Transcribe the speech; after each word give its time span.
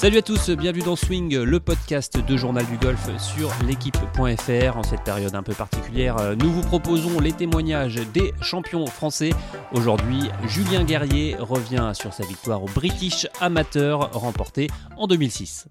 Salut 0.00 0.16
à 0.16 0.22
tous, 0.22 0.48
bienvenue 0.48 0.82
dans 0.82 0.96
Swing, 0.96 1.36
le 1.36 1.60
podcast 1.60 2.16
de 2.16 2.36
Journal 2.38 2.64
du 2.64 2.78
Golf 2.78 3.14
sur 3.18 3.52
l'équipe.fr. 3.66 4.78
En 4.78 4.82
cette 4.82 5.04
période 5.04 5.34
un 5.34 5.42
peu 5.42 5.52
particulière, 5.52 6.34
nous 6.38 6.50
vous 6.50 6.62
proposons 6.62 7.20
les 7.20 7.32
témoignages 7.32 7.96
des 8.14 8.32
champions 8.40 8.86
français. 8.86 9.28
Aujourd'hui, 9.72 10.30
Julien 10.46 10.84
Guerrier 10.84 11.36
revient 11.38 11.90
sur 11.92 12.14
sa 12.14 12.24
victoire 12.24 12.62
au 12.62 12.66
British 12.68 13.26
Amateur 13.42 14.10
remportée 14.14 14.68
en 14.96 15.06
2006. 15.06 15.68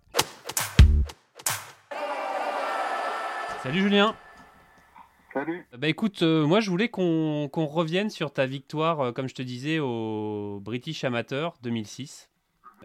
Salut 3.63 3.81
Julien 3.81 4.15
Salut. 5.33 5.65
Bah 5.75 5.87
écoute, 5.87 6.21
euh, 6.21 6.45
moi 6.45 6.59
je 6.59 6.69
voulais 6.69 6.89
qu'on 6.89 7.49
revienne 7.51 8.11
sur 8.11 8.31
ta 8.31 8.45
victoire, 8.45 8.99
euh, 8.99 9.11
comme 9.11 9.27
je 9.27 9.33
te 9.33 9.41
disais, 9.41 9.79
au 9.79 10.59
British 10.61 11.03
Amateur 11.03 11.55
2006. 11.63 12.28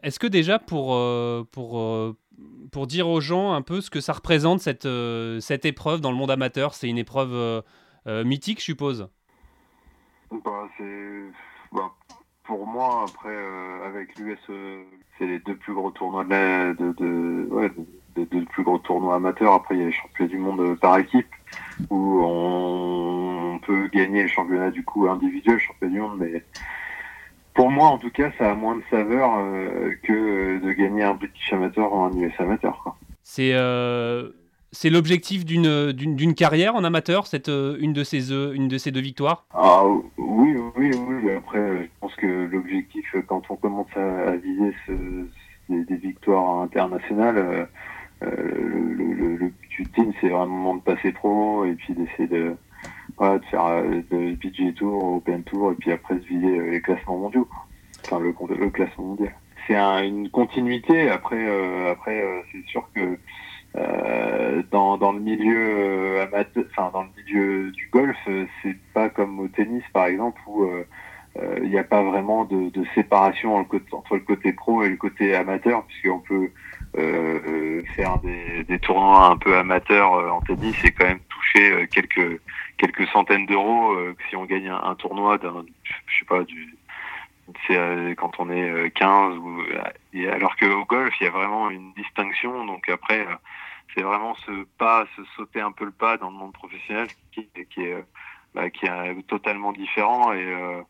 Est-ce 0.05 0.19
que 0.19 0.27
déjà 0.27 0.59
pour, 0.59 0.95
euh, 0.95 1.49
pour, 1.51 1.79
euh, 1.79 2.15
pour 2.71 2.87
dire 2.87 3.09
aux 3.09 3.23
gens 3.23 3.55
un 3.55 3.63
peu 3.63 3.81
ce 3.81 3.89
que 3.89 4.01
ça 4.01 4.13
représente 4.13 4.61
cette, 4.61 4.85
euh, 4.85 5.41
cette 5.41 5.65
épreuve 5.65 6.03
dans 6.03 6.11
le 6.11 6.19
monde 6.19 6.31
amateur, 6.31 6.75
c'est 6.75 6.89
une 6.89 6.99
épreuve 6.99 7.63
mythique, 8.07 8.59
je 8.59 8.65
suppose? 8.65 9.09
Bah, 10.31 10.69
bah, 11.73 11.95
Pour 12.43 12.67
moi, 12.67 13.07
après, 13.09 13.35
avec 13.87 14.19
l'US, 14.19 14.39
c'est 15.19 15.27
les 15.27 15.39
deux 15.39 15.57
plus 15.57 15.73
gros 15.73 15.91
tournois 15.91 16.25
de, 16.25 16.75
de, 16.99 18.25
deux 18.25 18.45
plus 18.45 18.63
gros 18.63 18.79
tournois 18.79 19.15
amateurs. 19.15 19.55
Après, 19.55 19.75
il 19.75 19.81
y 19.81 19.85
a 19.85 19.87
les 19.87 19.93
championnats 19.93 20.31
du 20.31 20.39
monde 20.39 20.79
par 20.81 20.99
équipe 20.99 21.35
où 21.89 22.21
on, 22.23 23.59
peut 23.65 23.89
gagner 23.89 24.23
le 24.23 24.29
championnat 24.29 24.71
du 24.71 24.85
coup 24.85 25.09
individuel, 25.09 25.59
championnat 25.59 25.95
du 25.95 26.01
monde, 26.01 26.19
mais 26.19 26.45
pour 27.55 27.71
moi, 27.71 27.87
en 27.87 27.99
tout 27.99 28.11
cas, 28.11 28.33
ça 28.37 28.51
a 28.51 28.55
moins 28.55 28.77
de 28.77 28.83
saveur 28.91 29.39
euh, 29.39 29.93
que 30.03 30.59
de 30.59 30.73
gagner 30.73 31.05
un 31.05 31.15
British 31.15 31.53
Amateur 31.53 31.93
ou 31.93 32.01
un 32.01 32.13
US 32.13 32.33
Amateur. 32.39 32.97
C'est 33.23 33.53
euh, 33.55 34.31
c'est 34.73 34.91
l'objectif 34.91 35.45
d'une 35.45 35.93
d'une 35.93 36.35
carrière 36.35 36.75
en 36.75 36.83
amateur, 36.83 37.29
cette 37.29 37.49
euh, 37.49 37.77
une 37.79 37.93
de 37.93 38.03
ces 38.03 38.33
une 38.33 38.67
de 38.67 38.77
ces 38.77 38.91
deux 38.91 39.01
victoires? 39.01 39.47
Ah 39.55 39.85
oui, 40.19 40.57
oui, 40.77 40.91
oui. 40.95 41.31
Après, 41.31 41.85
je 41.85 41.89
pense 42.01 42.15
que 42.17 42.27
l'objectif, 42.27 43.15
quand 43.29 43.43
on 43.49 43.57
commence 43.57 43.97
à, 43.97 44.33
viser 44.37 44.75
des, 45.69 45.97
victoires 45.97 46.63
internationales, 46.63 47.69
le, 48.21 49.37
le, 49.39 49.49
but 49.49 49.79
ultime, 49.79 50.13
c'est 50.21 50.29
vraiment 50.29 50.75
de 50.75 50.81
passer 50.81 51.13
pro 51.13 51.65
et 51.65 51.75
puis 51.75 51.95
d'essayer 51.95 52.27
de 52.27 52.57
de 53.21 53.45
faire 53.51 53.67
euh, 53.67 54.03
le 54.11 54.37
PGA 54.37 54.73
Tour, 54.73 55.15
Open 55.15 55.43
Tour, 55.45 55.73
et 55.73 55.75
puis 55.75 55.93
après 55.93 56.19
se 56.19 56.27
viser 56.27 56.59
euh, 56.59 56.71
les 56.71 56.81
classements 56.81 57.19
mondiaux, 57.19 57.49
enfin 58.05 58.19
le, 58.19 58.35
le 58.57 58.71
classement 58.71 59.05
mondial. 59.05 59.35
C'est 59.67 59.77
une 59.77 60.29
continuité. 60.29 61.09
Après, 61.09 61.49
euh, 61.49 61.93
après, 61.93 62.23
c'est 62.53 62.67
sûr 62.67 62.87
que 62.95 63.19
dans, 64.71 64.99
dans 64.99 65.13
le 65.13 65.21
milieu 65.21 66.21
amateur, 66.21 66.65
enfin 66.71 66.91
dans 66.93 67.03
le 67.03 67.09
milieu 67.17 67.71
du 67.73 67.89
golf, 67.91 68.17
c'est 68.63 68.77
pas 68.93 69.09
comme 69.09 69.41
au 69.41 69.49
tennis 69.49 69.83
par 69.93 70.07
exemple 70.07 70.41
où 70.47 70.69
il 71.61 71.69
n'y 71.71 71.79
a 71.79 71.83
pas 71.83 72.03
vraiment 72.03 72.45
de, 72.45 72.71
de 72.71 72.85
séparation 72.95 73.57
entre 73.57 74.15
le 74.15 74.21
côté 74.21 74.53
pro 74.53 74.85
et 74.85 74.91
le 74.91 74.97
côté 74.97 75.35
amateur, 75.35 75.83
puisqu'on 75.87 76.21
peut 76.21 76.51
euh, 76.97 77.83
faire 77.97 78.19
des, 78.19 78.63
des, 78.63 78.79
tournois 78.79 79.31
un 79.31 79.37
peu 79.39 79.57
amateurs 79.57 80.13
en 80.33 80.41
tennis 80.43 80.77
et 80.85 80.93
quand 80.93 81.07
même 81.07 81.19
toucher 81.29 81.89
quelques 81.91 82.41
quelques 82.77 83.07
centaines 83.09 83.47
d'euros 83.47 83.93
euh, 83.93 84.17
si 84.29 84.37
on 84.37 84.45
gagne 84.45 84.69
un, 84.69 84.95
tournoi 84.95 85.39
d'un, 85.39 85.65
je 86.07 86.19
sais 86.19 86.25
pas, 86.27 86.43
du, 86.45 86.77
c'est 87.67 87.77
euh, 87.77 88.15
quand 88.15 88.33
on 88.39 88.51
est 88.51 88.91
15 88.95 89.35
euh, 89.35 89.39
ou 89.39 89.63
alors 90.29 90.57
qu'au 90.57 90.85
golf 90.85 91.15
il 91.21 91.25
y 91.25 91.27
a 91.27 91.31
vraiment 91.31 91.71
une 91.71 91.93
distinction 91.93 92.65
donc 92.65 92.89
après 92.89 93.27
c'est 93.95 94.03
vraiment 94.03 94.35
ce 94.47 94.65
pas 94.79 95.07
se 95.17 95.23
sauter 95.37 95.61
un 95.61 95.73
peu 95.73 95.85
le 95.85 95.91
pas 95.91 96.17
dans 96.17 96.31
le 96.31 96.37
monde 96.37 96.53
professionnel 96.53 97.09
qui, 97.33 97.49
est 97.57 98.05
bah, 98.55 98.71
qui 98.71 98.87
est 98.87 99.27
totalement 99.27 99.73
différent 99.73 100.33
et 100.33 100.83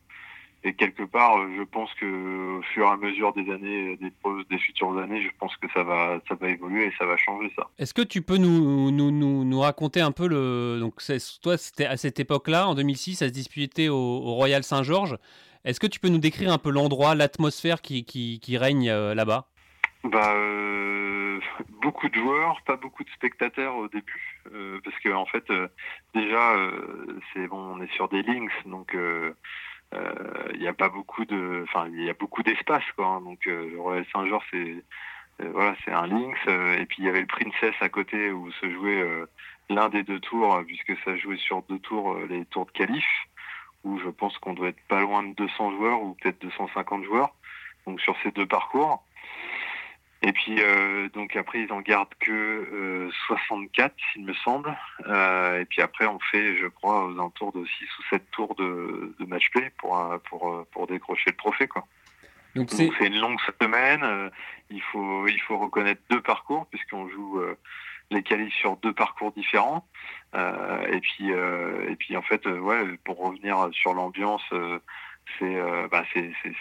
et 0.66 0.72
quelque 0.72 1.02
part, 1.02 1.36
je 1.58 1.62
pense 1.62 1.92
que 1.94 2.58
au 2.58 2.62
fur 2.62 2.86
et 2.86 2.90
à 2.90 2.96
mesure 2.96 3.34
des 3.34 3.52
années, 3.52 3.98
des, 3.98 4.10
des 4.50 4.58
futures 4.58 4.96
années, 4.98 5.22
je 5.22 5.28
pense 5.38 5.54
que 5.58 5.66
ça 5.74 5.82
va, 5.82 6.18
ça 6.26 6.34
va 6.36 6.48
évoluer 6.48 6.86
et 6.86 6.92
ça 6.98 7.04
va 7.04 7.18
changer 7.18 7.52
ça. 7.54 7.68
Est-ce 7.78 7.92
que 7.92 8.00
tu 8.00 8.22
peux 8.22 8.38
nous, 8.38 8.90
nous, 8.90 9.10
nous, 9.10 9.44
nous 9.44 9.60
raconter 9.60 10.00
un 10.00 10.10
peu 10.10 10.26
le. 10.26 10.78
Donc, 10.80 10.94
toi, 11.42 11.58
c'était 11.58 11.84
à 11.84 11.98
cette 11.98 12.18
époque-là, 12.18 12.66
en 12.66 12.74
2006, 12.74 13.16
ça 13.16 13.28
se 13.28 13.32
disputait 13.32 13.88
au, 13.88 14.20
Royal 14.20 14.64
Saint-Georges. 14.64 15.18
Est-ce 15.66 15.80
que 15.80 15.86
tu 15.86 16.00
peux 16.00 16.08
nous 16.08 16.18
décrire 16.18 16.50
un 16.50 16.58
peu 16.58 16.70
l'endroit, 16.70 17.14
l'atmosphère 17.14 17.82
qui, 17.82 18.06
qui, 18.06 18.40
qui, 18.40 18.56
règne 18.56 18.88
euh, 18.88 19.14
là-bas? 19.14 19.48
Bah, 20.04 20.34
euh, 20.34 21.40
beaucoup 21.82 22.08
de 22.08 22.14
joueurs, 22.14 22.62
pas 22.66 22.76
beaucoup 22.76 23.04
de 23.04 23.10
spectateurs 23.10 23.76
au 23.76 23.88
début, 23.88 24.42
euh, 24.54 24.80
parce 24.82 24.98
que 25.00 25.10
en 25.10 25.26
fait, 25.26 25.44
déjà, 26.14 26.56
c'est 27.34 27.48
bon, 27.48 27.76
on 27.76 27.82
est 27.82 27.92
sur 27.92 28.08
des 28.08 28.22
links, 28.22 28.50
donc 28.64 28.96
il 30.54 30.60
n'y 30.60 30.68
a 30.68 30.72
pas 30.72 30.88
beaucoup 30.88 31.24
de, 31.24 31.64
enfin 31.64 31.88
il 31.92 32.04
y 32.04 32.10
a 32.10 32.14
beaucoup 32.14 32.42
d'espace 32.42 32.84
quoi. 32.96 33.06
Hein. 33.06 33.20
donc 33.20 33.46
euh, 33.46 33.70
le 33.70 33.80
Royal 33.80 34.06
Saint-Georges 34.12 34.46
c'est 34.50 34.84
euh, 35.42 35.50
voilà 35.52 35.74
c'est 35.84 35.92
un 35.92 36.10
euh, 36.12 36.78
et 36.78 36.86
puis 36.86 36.98
il 37.00 37.04
y 37.04 37.08
avait 37.08 37.20
le 37.20 37.26
Princess 37.26 37.74
à 37.80 37.88
côté 37.88 38.30
où 38.30 38.50
se 38.52 38.70
jouait 38.70 39.04
l'un 39.68 39.88
des 39.88 40.02
deux 40.02 40.20
tours 40.20 40.62
puisque 40.66 40.96
ça 41.04 41.16
jouait 41.16 41.36
sur 41.36 41.62
deux 41.62 41.78
tours 41.80 42.18
les 42.28 42.44
tours 42.46 42.66
de 42.66 42.70
qualif 42.70 43.06
où 43.82 43.98
je 43.98 44.08
pense 44.08 44.38
qu'on 44.38 44.54
doit 44.54 44.68
être 44.68 44.80
pas 44.88 45.00
loin 45.00 45.22
de 45.22 45.34
200 45.34 45.72
joueurs 45.72 46.02
ou 46.02 46.14
peut-être 46.14 46.40
250 46.40 47.04
joueurs 47.04 47.34
donc 47.86 48.00
sur 48.00 48.16
ces 48.22 48.30
deux 48.30 48.46
parcours 48.46 49.02
et 50.26 50.32
puis 50.32 50.56
euh, 50.58 51.08
donc 51.10 51.36
après 51.36 51.60
ils 51.60 51.72
en 51.72 51.82
gardent 51.82 52.14
que 52.18 53.10
64 53.26 53.92
euh, 53.92 53.94
il 54.16 54.24
me 54.24 54.32
semble. 54.32 54.74
Euh, 55.06 55.60
et 55.60 55.66
puis 55.66 55.82
après 55.82 56.06
on 56.06 56.18
fait 56.18 56.56
je 56.56 56.66
crois 56.66 57.04
aux 57.04 57.12
alentours 57.12 57.52
de 57.52 57.62
6 57.64 57.84
ou 57.98 58.02
7 58.10 58.30
tours 58.30 58.54
de, 58.54 59.14
de 59.20 59.26
match 59.26 59.50
play 59.50 59.70
pour, 59.76 60.02
pour, 60.24 60.64
pour 60.72 60.86
décrocher 60.86 61.30
le 61.30 61.36
trophée 61.36 61.68
quoi. 61.68 61.86
Donc 62.54 62.70
c'est 62.70 62.88
une 63.00 63.18
longue 63.18 63.38
semaine. 63.60 64.30
il 64.70 64.80
faut 64.80 65.26
il 65.28 65.40
faut 65.42 65.58
reconnaître 65.58 66.00
deux 66.08 66.22
parcours 66.22 66.66
puisqu'on 66.68 67.06
joue 67.08 67.42
les 68.10 68.22
qualifs 68.22 68.54
sur 68.54 68.76
deux 68.76 68.94
parcours 68.94 69.32
différents. 69.32 69.86
et 70.34 71.00
puis 71.00 71.30
et 71.32 71.96
puis 71.96 72.16
en 72.16 72.22
fait 72.22 72.46
ouais 72.46 72.96
pour 73.04 73.18
revenir 73.18 73.68
sur 73.72 73.92
l'ambiance 73.92 74.44
c'est 75.38 75.56
bah 75.90 76.04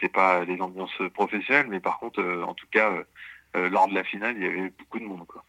c'est 0.01 0.11
pas 0.11 0.43
les 0.43 0.59
ambiances 0.59 0.99
professionnelles 1.13 1.67
mais 1.69 1.79
par 1.79 1.99
contre 1.99 2.21
en 2.45 2.55
tout 2.55 2.67
cas 2.71 2.91
euh, 2.91 3.03
lors 3.55 3.87
de 3.87 3.93
la 3.93 4.03
finale, 4.03 4.35
il 4.37 4.43
y 4.43 4.47
avait 4.47 4.73
beaucoup 4.77 4.99
de 4.99 5.05
monde. 5.05 5.25
Quoi. 5.27 5.43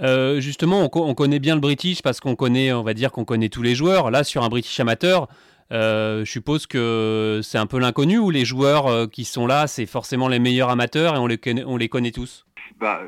Euh, 0.00 0.40
justement, 0.40 0.90
on, 0.92 1.14
connaît 1.14 1.38
bien 1.38 1.54
le 1.54 1.60
British 1.60 2.02
parce 2.02 2.20
qu'on 2.20 2.34
connaît, 2.34 2.72
on 2.72 2.82
va 2.82 2.94
dire 2.94 3.12
qu'on 3.12 3.24
connaît 3.24 3.48
tous 3.48 3.62
les 3.62 3.74
joueurs. 3.74 4.10
Là, 4.10 4.24
sur 4.24 4.42
un 4.42 4.48
British 4.48 4.78
amateur, 4.80 5.28
euh, 5.72 6.24
je 6.24 6.30
suppose 6.30 6.66
que 6.66 7.40
c'est 7.42 7.58
un 7.58 7.66
peu 7.66 7.78
l'inconnu 7.78 8.18
ou 8.18 8.30
les 8.30 8.44
joueurs 8.44 9.08
qui 9.10 9.24
sont 9.24 9.46
là, 9.46 9.66
c'est 9.66 9.86
forcément 9.86 10.28
les 10.28 10.38
meilleurs 10.38 10.70
amateurs 10.70 11.14
et 11.14 11.18
on 11.18 11.26
les 11.26 11.38
connaît, 11.38 11.64
on 11.64 11.76
les 11.76 11.88
connaît 11.88 12.10
tous? 12.10 12.44
Bah, 12.78 13.02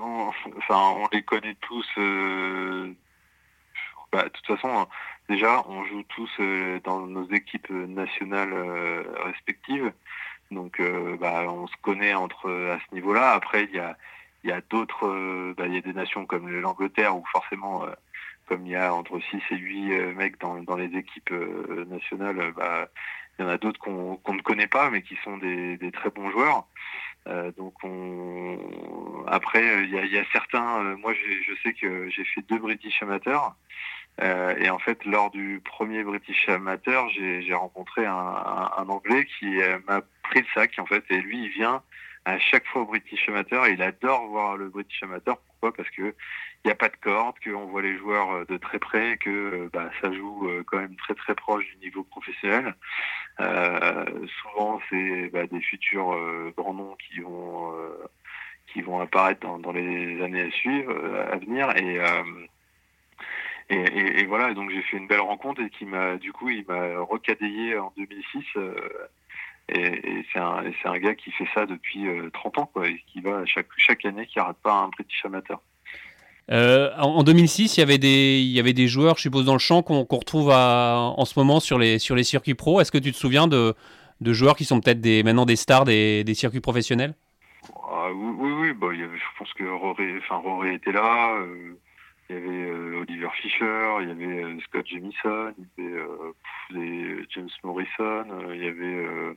on, 0.00 0.30
enfin, 0.58 0.94
on 0.98 1.08
les 1.12 1.22
connaît 1.22 1.56
tous. 1.60 1.86
Bah, 4.12 4.24
de 4.24 4.28
toute 4.28 4.46
façon, 4.46 4.86
déjà, 5.28 5.64
on 5.68 5.84
joue 5.84 6.02
tous 6.08 6.30
dans 6.84 7.06
nos 7.06 7.28
équipes 7.30 7.70
nationales 7.70 8.52
respectives. 9.24 9.92
Donc, 10.52 10.80
euh, 10.80 11.16
bah, 11.18 11.44
on 11.48 11.66
se 11.66 11.76
connaît 11.82 12.14
entre 12.14 12.50
à 12.50 12.78
ce 12.78 12.94
niveau-là. 12.94 13.32
Après, 13.32 13.64
il 13.64 13.74
y 13.74 13.78
a, 13.78 13.96
il 14.44 14.50
y 14.50 14.52
a 14.52 14.60
d'autres, 14.60 15.06
euh, 15.06 15.54
bah, 15.56 15.66
il 15.66 15.74
y 15.74 15.78
a 15.78 15.80
des 15.80 15.92
nations 15.92 16.26
comme 16.26 16.48
l'Angleterre 16.48 17.16
où 17.16 17.24
forcément, 17.32 17.84
euh, 17.84 17.90
comme 18.46 18.66
il 18.66 18.72
y 18.72 18.76
a 18.76 18.94
entre 18.94 19.18
6 19.20 19.40
et 19.50 19.56
8 19.56 20.14
mecs 20.14 20.40
dans, 20.40 20.62
dans 20.62 20.76
les 20.76 20.96
équipes 20.96 21.32
nationales, 21.88 22.52
bah, 22.56 22.88
il 23.38 23.42
y 23.42 23.48
en 23.48 23.48
a 23.48 23.58
d'autres 23.58 23.80
qu'on 23.80 24.20
ne 24.28 24.42
connaît 24.42 24.66
pas, 24.66 24.90
mais 24.90 25.02
qui 25.02 25.16
sont 25.24 25.38
des, 25.38 25.76
des 25.78 25.90
très 25.90 26.10
bons 26.10 26.30
joueurs. 26.30 26.66
donc 27.56 27.74
on... 27.82 28.58
après, 29.26 29.84
il 29.84 29.90
y 29.90 29.98
a, 29.98 30.04
y 30.04 30.18
a, 30.18 30.24
certains. 30.32 30.96
moi, 30.96 31.14
je 31.14 31.54
sais 31.62 31.72
que 31.72 32.10
j'ai 32.10 32.24
fait 32.24 32.42
deux 32.42 32.58
British 32.58 33.02
amateurs. 33.02 33.54
Euh, 34.20 34.54
et 34.58 34.68
en 34.68 34.78
fait, 34.78 35.04
lors 35.04 35.30
du 35.30 35.60
premier 35.64 36.04
British 36.04 36.48
Amateur, 36.48 37.08
j'ai 37.10 37.54
rencontré 37.54 38.04
un, 38.04 38.12
un, 38.14 38.88
Anglais 38.88 39.26
qui 39.38 39.60
euh, 39.60 39.78
m'a 39.88 40.02
pris 40.22 40.40
le 40.40 40.46
sac, 40.54 40.78
en 40.78 40.86
fait, 40.86 41.04
et 41.08 41.20
lui, 41.20 41.44
il 41.44 41.48
vient 41.48 41.82
à 42.24 42.38
chaque 42.38 42.66
fois 42.66 42.82
au 42.82 42.86
British 42.86 43.28
Amateur, 43.28 43.66
il 43.66 43.82
adore 43.82 44.26
voir 44.26 44.56
le 44.56 44.68
British 44.68 45.02
Amateur. 45.02 45.38
Pourquoi? 45.38 45.72
Parce 45.72 45.90
que 45.90 46.14
il 46.64 46.68
n'y 46.68 46.70
a 46.70 46.76
pas 46.76 46.88
de 46.88 46.96
corde, 47.02 47.34
qu'on 47.42 47.66
voit 47.66 47.82
les 47.82 47.98
joueurs 47.98 48.30
euh, 48.30 48.44
de 48.44 48.56
très 48.58 48.78
près, 48.78 49.16
que 49.16 49.68
bah, 49.72 49.90
ça 50.00 50.12
joue 50.12 50.48
quand 50.66 50.78
même 50.78 50.94
très 50.96 51.14
très 51.14 51.34
proche 51.34 51.64
du 51.64 51.86
niveau 51.86 52.04
professionnel. 52.04 52.76
Euh, 53.40 54.04
souvent, 54.42 54.80
c'est 54.88 55.30
bah, 55.32 55.46
des 55.46 55.60
futurs 55.62 56.16
grands 56.56 56.74
noms 56.74 56.96
qui 56.96 57.20
vont 57.20 57.72
qui 58.72 58.80
vont 58.80 59.00
apparaître 59.00 59.40
dans, 59.40 59.58
dans, 59.58 59.72
les 59.72 60.22
années 60.22 60.42
à 60.42 60.50
suivre, 60.50 60.94
à 61.30 61.36
venir, 61.36 61.76
et 61.76 61.98
et, 63.70 64.20
et, 64.20 64.26
voilà, 64.26 64.52
donc 64.54 64.70
j'ai 64.70 64.82
fait 64.82 64.96
une 64.96 65.06
belle 65.06 65.20
rencontre 65.20 65.62
et 65.62 65.70
qui 65.70 65.84
m'a, 65.84 66.16
du 66.16 66.32
coup, 66.32 66.48
il 66.50 66.64
m'a 66.66 67.00
recadéé 67.00 67.78
en 67.78 67.92
2006 67.96 68.44
euh, 68.56 68.74
et, 69.68 70.24
c'est 70.32 70.38
un, 70.38 70.64
un, 70.84 70.98
gars 70.98 71.14
qui 71.14 71.30
fait 71.32 71.48
ça 71.54 71.66
depuis 71.66 72.04
30 72.32 72.58
ans, 72.58 72.70
quoi, 72.72 72.88
et 72.88 73.02
qui 73.12 73.20
va 73.20 73.44
chaque, 73.46 73.68
chaque 73.76 74.04
année, 74.04 74.26
qui 74.26 74.38
n'arrête 74.38 74.56
pas 74.62 74.74
un 74.74 74.88
British 74.88 75.24
Amateur. 75.24 75.60
en 76.50 77.22
2006, 77.22 77.76
il 77.76 77.80
y, 77.80 77.82
avait 77.82 77.98
des, 77.98 78.40
il 78.40 78.50
y 78.50 78.60
avait 78.60 78.72
des 78.72 78.88
joueurs, 78.88 79.16
je 79.16 79.22
suppose, 79.22 79.44
dans 79.44 79.54
le 79.54 79.58
champ 79.58 79.82
qu'on 79.82 80.04
retrouve 80.04 80.50
en 80.50 81.24
ce 81.24 81.38
moment 81.38 81.60
sur 81.60 81.78
les, 81.78 81.98
sur 81.98 82.14
les 82.14 82.24
circuits 82.24 82.54
pro. 82.54 82.80
Est-ce 82.80 82.92
que 82.92 82.98
tu 82.98 83.12
te 83.12 83.16
souviens 83.16 83.46
de, 83.46 83.74
de 84.22 84.32
joueurs 84.32 84.56
qui 84.56 84.64
sont 84.64 84.80
peut-être 84.80 85.00
des, 85.00 85.22
maintenant 85.22 85.44
des 85.46 85.56
stars 85.56 85.84
des, 85.84 86.24
des 86.24 86.34
circuits 86.34 86.60
professionnels? 86.60 87.14
Ah, 87.92 88.10
Oui, 88.12 88.50
oui, 88.52 88.72
bah, 88.72 88.88
je 88.92 89.38
pense 89.38 89.52
que 89.54 89.64
Rory, 89.64 90.18
enfin, 90.18 90.42
était 90.66 90.92
là. 90.92 91.36
Euh, 91.36 91.78
il 92.32 92.38
y 92.38 92.38
avait 92.38 92.70
euh, 92.70 93.00
Oliver 93.00 93.28
Fischer, 93.34 93.96
il 94.00 94.08
y 94.08 94.10
avait 94.10 94.44
euh, 94.44 94.60
Scott 94.60 94.86
Jamison, 94.86 95.54
il 95.78 95.84
y 95.84 96.78
avait 96.78 97.26
James 97.30 97.48
Morrison, 97.62 98.26
il 98.52 98.64
y 98.64 98.68
avait 98.68 99.36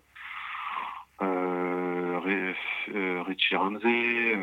Richie 3.21 3.55
Ramsey. 3.55 4.37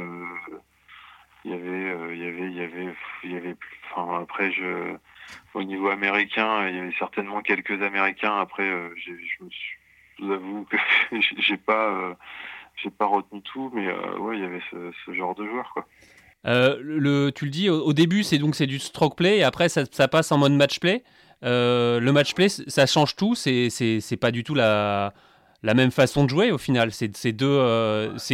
il 1.45 1.51
y 1.51 1.55
avait, 1.55 2.15
il 2.15 2.23
y 2.23 2.27
avait, 2.27 2.47
il 2.47 2.55
y 2.55 2.61
avait, 2.63 2.95
il 3.25 3.33
y 3.33 3.37
avait, 3.37 3.57
enfin 3.95 4.23
après 4.23 4.53
je, 4.53 4.97
au 5.55 5.63
niveau 5.63 5.89
américain, 5.89 6.69
il 6.69 6.77
y 6.77 6.79
avait 6.79 6.95
certainement 6.99 7.43
quelques 7.43 7.83
Américains. 7.83 8.39
Après, 8.39 8.67
je 8.97 9.13
je 10.19 10.25
vous 10.25 10.33
avoue 10.33 10.65
que 10.65 10.77
j'ai 11.39 11.57
pas, 11.57 11.89
euh, 11.89 12.15
j'ai 12.77 12.91
pas 12.91 13.07
retenu 13.07 13.43
tout, 13.43 13.71
mais 13.75 13.87
euh, 13.87 14.19
ouais, 14.19 14.39
il 14.39 14.43
y 14.43 14.47
avait 14.47 14.63
ce, 14.71 15.13
genre 15.13 15.35
de 15.35 15.47
joueur, 15.47 15.71
quoi. 15.73 15.87
Euh, 16.47 16.79
le, 16.83 17.31
tu 17.31 17.45
le 17.45 17.51
dis, 17.51 17.71
au, 17.71 17.93
début, 17.93 18.23
c'est 18.23 18.39
donc 18.39 18.55
c'est 18.55 18.67
du 18.67 18.79
stroke 18.79 19.17
play, 19.17 19.39
et 19.39 19.43
après, 19.45 19.69
ça, 19.69 20.09
passe 20.09 20.33
en 20.33 20.39
mode 20.39 20.53
match 20.53 20.81
play. 20.81 21.05
le 21.43 22.11
match 22.11 22.35
play, 22.35 22.49
ça 22.49 22.87
change 22.87 23.17
tout. 23.17 23.35
C'est, 23.35 23.71
c'est, 23.71 24.17
pas 24.17 24.31
du 24.31 24.45
tout 24.45 24.55
la, 24.55 25.13
la 25.63 25.75
même 25.75 25.91
façon 25.91 26.25
de 26.25 26.31
jouer 26.31 26.51
au 26.51 26.59
final. 26.59 26.93
C'est, 26.93 27.17
c'est 27.17 27.31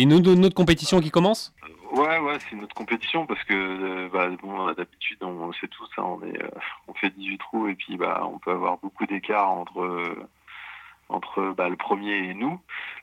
une, 0.02 0.12
autre 0.12 0.54
compétition 0.54 1.00
qui 1.00 1.10
commence? 1.10 1.54
Ouais, 1.92 2.18
ouais, 2.18 2.36
c'est 2.40 2.54
une 2.54 2.64
autre 2.64 2.74
compétition 2.74 3.26
parce 3.26 3.42
que 3.44 4.08
bah, 4.08 4.28
bon, 4.42 4.72
d'habitude, 4.72 5.18
on, 5.22 5.52
sait 5.54 5.68
tout 5.68 5.86
ça, 5.96 6.04
on 6.04 6.22
est, 6.22 6.38
on 6.86 6.94
fait 6.94 7.10
18 7.10 7.38
trous 7.38 7.68
et 7.68 7.74
puis 7.74 7.96
bah, 7.96 8.28
on 8.30 8.38
peut 8.38 8.50
avoir 8.50 8.76
beaucoup 8.78 9.06
d'écart 9.06 9.50
entre 9.50 10.28
entre 11.08 11.54
bah, 11.56 11.68
le 11.68 11.76
premier 11.76 12.16
et 12.16 12.34
nous. 12.34 12.60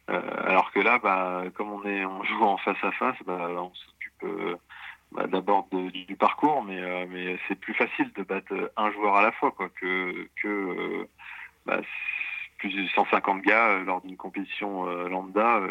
Euh, 0.10 0.22
alors 0.46 0.72
que 0.72 0.80
là, 0.80 1.00
bah, 1.00 1.44
comme 1.56 1.72
on 1.72 1.84
est, 1.86 2.06
on 2.06 2.24
joue 2.24 2.44
en 2.44 2.58
face 2.58 2.84
à 2.84 2.92
face, 2.92 3.16
bah, 3.26 3.50
on 3.58 3.72
s'occupe 3.74 4.24
euh, 4.24 4.56
bah, 5.12 5.28
d'abord 5.28 5.68
du, 5.72 6.16
parcours, 6.16 6.64
mais, 6.64 6.82
euh, 6.82 7.06
mais 7.10 7.38
c'est 7.48 7.56
plus 7.56 7.74
facile 7.74 8.12
de 8.18 8.24
battre 8.24 8.72
un 8.78 8.92
joueur 8.92 9.16
à 9.16 9.22
la 9.22 9.32
fois 9.32 9.52
quoi, 9.52 9.70
que, 9.70 10.28
que 10.42 11.08
bah, 11.66 11.82
plus 12.58 12.74
de 12.74 12.88
150 12.90 13.42
gars 13.42 13.80
lors 13.80 14.02
d'une 14.02 14.18
compétition 14.18 14.86
lambda. 15.08 15.62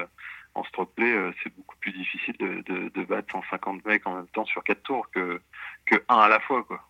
en 0.55 0.65
stroke 0.65 0.95
play, 0.95 1.15
c'est 1.43 1.55
beaucoup 1.57 1.77
plus 1.81 1.93
difficile 1.93 2.37
de, 2.39 2.63
de, 2.73 2.89
de, 2.89 3.05
battre 3.05 3.33
150 3.33 3.85
mecs 3.85 4.07
en 4.07 4.17
même 4.17 4.29
temps 4.29 4.45
sur 4.45 4.63
quatre 4.63 4.83
tours 4.83 5.11
que, 5.11 5.41
que 5.87 5.97
un 6.09 6.19
à 6.19 6.29
la 6.29 6.41
fois. 6.41 6.63
Quoi. 6.65 6.81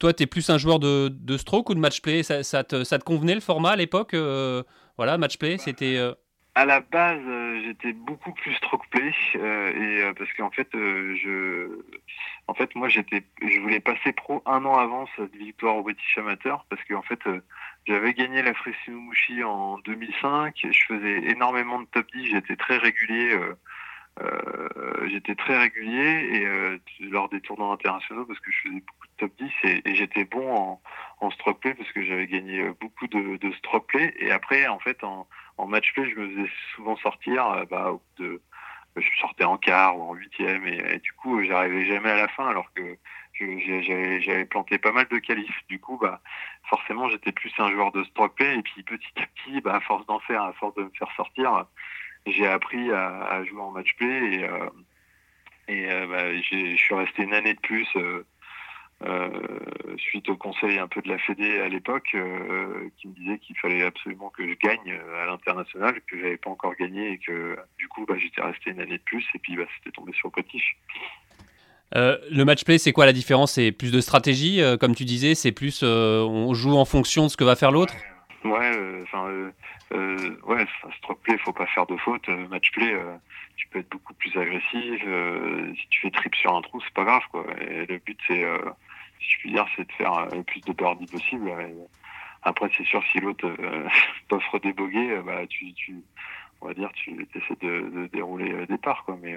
Toi, 0.00 0.14
tu 0.14 0.22
es 0.22 0.26
plus 0.26 0.48
un 0.48 0.56
joueur 0.56 0.78
de, 0.80 1.36
stroke 1.36 1.68
ou 1.68 1.74
de 1.74 1.78
match 1.78 2.00
play? 2.00 2.22
Ça, 2.22 2.42
ça, 2.42 2.64
te, 2.64 3.04
convenait 3.04 3.34
le 3.34 3.40
format 3.40 3.72
à 3.72 3.76
l'époque 3.76 4.14
euh, 4.14 4.62
Voilà, 4.96 5.18
match 5.18 5.36
play, 5.36 5.58
c'était. 5.58 5.96
Euh, 5.98 6.14
à 6.54 6.64
la 6.64 6.80
base, 6.80 7.20
euh, 7.26 7.62
j'étais 7.64 7.92
beaucoup 7.92 8.32
plus 8.32 8.54
stroke 8.54 8.88
play 8.90 9.12
et 9.34 10.02
parce 10.16 10.32
qu'en 10.34 10.50
fait, 10.50 10.68
je, 10.72 11.68
en 12.48 12.54
fait, 12.54 12.74
moi, 12.74 12.88
j'étais, 12.88 13.24
je 13.42 13.60
voulais 13.60 13.80
passer 13.80 14.12
pro 14.12 14.42
un 14.46 14.64
an 14.64 14.76
avant 14.76 15.06
cette 15.16 15.34
victoire 15.34 15.76
au 15.76 15.82
British 15.82 16.18
Amateur 16.18 16.66
parce 16.68 16.82
qu'en 16.84 17.02
fait, 17.02 17.20
j'avais 17.86 18.14
gagné 18.14 18.42
la 18.42 18.52
Mushi 18.88 19.42
en 19.44 19.78
2005. 19.78 20.66
Je 20.70 20.84
faisais 20.86 21.30
énormément 21.30 21.80
de 21.80 21.86
top 21.86 22.06
10, 22.12 22.30
j'étais 22.30 22.56
très 22.56 22.78
régulier. 22.78 23.38
Euh, 24.20 25.08
j'étais 25.08 25.34
très 25.34 25.56
régulier 25.56 26.28
et 26.32 26.44
euh, 26.44 26.78
lors 27.00 27.28
des 27.28 27.40
tournois 27.40 27.72
internationaux 27.72 28.26
parce 28.26 28.40
que 28.40 28.50
je 28.50 28.68
faisais 28.68 28.80
beaucoup 28.80 29.06
de 29.06 29.12
top 29.18 29.32
10 29.38 29.82
et, 29.86 29.94
j'étais 29.94 30.24
bon 30.24 30.52
en, 30.54 30.82
en 31.20 31.30
stroke 31.30 31.60
play 31.60 31.74
parce 31.74 31.90
que 31.92 32.04
j'avais 32.04 32.26
gagné 32.26 32.60
euh, 32.60 32.74
beaucoup 32.80 33.06
de, 33.06 33.36
de 33.36 33.52
stroke 33.52 33.86
play 33.86 34.12
et 34.18 34.30
après 34.30 34.66
en 34.66 34.78
fait 34.78 35.04
en, 35.04 35.26
en 35.60 35.66
match 35.66 35.92
play 35.92 36.10
je 36.10 36.18
me 36.18 36.28
faisais 36.28 36.50
souvent 36.74 36.96
sortir 36.96 37.66
bah, 37.70 37.92
de 38.18 38.40
je 38.96 39.08
sortais 39.20 39.44
en 39.44 39.56
quart 39.56 39.98
ou 39.98 40.02
en 40.02 40.14
huitième 40.14 40.66
et, 40.66 40.98
du 40.98 41.12
coup 41.12 41.42
j'arrivais 41.44 41.86
jamais 41.86 42.10
à 42.10 42.16
la 42.16 42.28
fin 42.28 42.48
alors 42.48 42.72
que 42.74 42.96
j'avais 43.38 44.44
planté 44.44 44.78
pas 44.78 44.92
mal 44.92 45.06
de 45.08 45.18
qualifs. 45.18 45.62
Du 45.68 45.78
coup 45.78 45.96
bah 45.96 46.20
forcément 46.68 47.08
j'étais 47.08 47.32
plus 47.32 47.52
un 47.58 47.70
joueur 47.70 47.92
de 47.92 48.02
stroke 48.04 48.34
play 48.34 48.58
et 48.58 48.62
puis 48.62 48.82
petit 48.82 49.12
à 49.16 49.26
petit 49.26 49.60
bah 49.60 49.76
à 49.76 49.80
force 49.80 50.04
d'en 50.06 50.20
faire 50.20 50.42
à 50.42 50.52
force 50.54 50.74
de 50.74 50.82
me 50.82 50.90
faire 50.90 51.10
sortir 51.16 51.66
j'ai 52.26 52.46
appris 52.46 52.90
à, 52.92 53.42
jouer 53.44 53.60
en 53.60 53.70
match 53.70 53.94
play 53.96 54.34
et, 54.34 54.44
euh, 54.44 54.68
euh, 55.70 56.06
bah, 56.06 56.34
je 56.34 56.76
suis 56.76 56.94
resté 56.94 57.22
une 57.22 57.34
année 57.34 57.54
de 57.54 57.60
plus 57.60 57.88
euh, 57.96 58.26
suite 59.96 60.28
au 60.28 60.36
conseil 60.36 60.78
un 60.78 60.88
peu 60.88 61.00
de 61.00 61.08
la 61.08 61.18
Fédé 61.18 61.58
à 61.60 61.68
l'époque 61.68 62.14
qui 62.98 63.08
me 63.08 63.14
disait 63.14 63.38
qu'il 63.38 63.56
fallait 63.56 63.82
absolument 63.82 64.30
que 64.30 64.46
je 64.46 64.54
gagne 64.54 64.98
à 65.22 65.26
l'international, 65.26 66.00
que 66.06 66.18
j'avais 66.18 66.36
pas 66.36 66.50
encore 66.50 66.74
gagné 66.76 67.12
et 67.12 67.18
que 67.18 67.56
du 67.78 67.88
coup 67.88 68.04
bah, 68.06 68.14
j'étais 68.18 68.42
resté 68.42 68.70
une 68.70 68.80
année 68.80 68.98
de 68.98 69.02
plus 69.02 69.24
et 69.34 69.38
puis 69.38 69.56
bah, 69.56 69.64
c'était 69.78 69.94
tombé 69.94 70.12
sur 70.12 70.30
British. 70.30 70.76
le 71.94 72.42
match 72.44 72.64
play, 72.64 72.78
c'est 72.78 72.92
quoi 72.92 73.06
la 73.06 73.12
différence? 73.12 73.52
C'est 73.52 73.72
plus 73.72 73.92
de 73.92 74.00
stratégie, 74.00 74.60
comme 74.80 74.94
tu 74.94 75.04
disais, 75.04 75.34
c'est 75.34 75.52
plus 75.52 75.82
on 75.82 76.52
joue 76.52 76.76
en 76.76 76.84
fonction 76.84 77.24
de 77.24 77.28
ce 77.28 77.36
que 77.36 77.44
va 77.44 77.56
faire 77.56 77.72
l'autre? 77.72 77.94
Ouais, 78.44 79.02
enfin, 79.02 79.28
euh, 79.92 80.36
ouais, 80.44 80.66
stroke 80.98 81.20
play, 81.22 81.36
faut 81.38 81.52
pas 81.52 81.66
faire 81.66 81.86
de 81.86 81.96
faute. 81.96 82.28
Euh, 82.28 82.46
match 82.48 82.70
play, 82.72 82.92
euh, 82.92 83.16
tu 83.56 83.66
peux 83.68 83.80
être 83.80 83.90
beaucoup 83.90 84.14
plus 84.14 84.36
agressif. 84.36 85.02
Euh, 85.06 85.72
si 85.74 85.88
tu 85.88 86.00
fais 86.02 86.10
trip 86.10 86.34
sur 86.36 86.54
un 86.54 86.62
trou, 86.62 86.80
c'est 86.82 86.94
pas 86.94 87.04
grave, 87.04 87.22
quoi. 87.30 87.44
Et 87.60 87.86
le 87.86 87.98
but, 87.98 88.18
c'est, 88.26 88.44
si 89.20 89.30
je 89.30 89.38
puis 89.38 89.52
dire, 89.52 89.66
c'est 89.76 89.86
de 89.86 89.92
faire 89.92 90.26
le 90.34 90.42
plus 90.42 90.60
de 90.60 90.72
birdie 90.72 91.06
possible. 91.06 91.50
après, 92.42 92.70
c'est 92.76 92.86
sûr, 92.86 93.02
si 93.12 93.20
l'autre 93.20 93.50
t'offre 94.28 94.58
des 94.58 94.72
bogeys, 94.72 95.20
bah, 95.24 95.46
tu, 95.48 95.72
tu, 95.74 95.96
on 96.60 96.68
va 96.68 96.74
dire, 96.74 96.90
tu 96.94 97.26
essaies 97.34 97.56
de, 97.60 97.90
de 97.90 98.06
dérouler 98.12 98.66
des 98.66 98.78
parts, 98.78 99.04
quoi. 99.04 99.18
Mais 99.22 99.36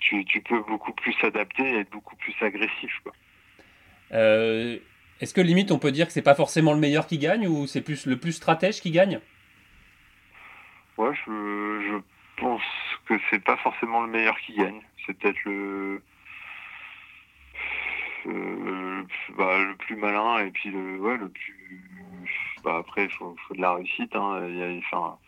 tu, 0.00 0.24
tu 0.24 0.40
peux 0.40 0.62
beaucoup 0.62 0.92
plus 0.92 1.12
s'adapter 1.14 1.62
et 1.62 1.78
être 1.80 1.90
beaucoup 1.90 2.16
plus 2.16 2.34
agressif, 2.40 2.92
quoi. 3.02 3.12
Euh, 4.12 4.78
est-ce 5.20 5.34
que 5.34 5.40
limite 5.40 5.72
on 5.72 5.78
peut 5.78 5.92
dire 5.92 6.06
que 6.06 6.12
c'est 6.12 6.22
pas 6.22 6.34
forcément 6.34 6.72
le 6.72 6.78
meilleur 6.78 7.06
qui 7.06 7.18
gagne 7.18 7.48
ou 7.48 7.66
c'est 7.66 7.80
plus 7.80 8.06
le 8.06 8.18
plus 8.18 8.32
stratège 8.32 8.80
qui 8.80 8.90
gagne? 8.90 9.20
Ouais, 10.96 11.12
je, 11.26 12.00
pense 12.36 12.62
que 13.06 13.14
c'est 13.30 13.42
pas 13.42 13.56
forcément 13.56 14.02
le 14.02 14.08
meilleur 14.08 14.38
qui 14.40 14.54
gagne. 14.54 14.82
C'est 15.06 15.14
peut-être 15.14 15.42
le, 15.44 16.02
euh, 18.26 19.02
bah, 19.36 19.58
le 19.58 19.76
plus 19.76 19.96
malin 19.96 20.38
et 20.38 20.50
puis 20.50 20.70
le, 20.70 20.98
ouais, 20.98 21.16
le 21.16 21.28
plus. 21.28 21.80
Bah, 22.64 22.78
après, 22.78 23.04
il 23.04 23.10
faut, 23.10 23.36
de 23.50 23.60
la 23.60 23.74
réussite. 23.74 24.14
Hein. 24.14 25.18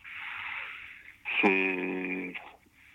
c'est. 1.41 2.35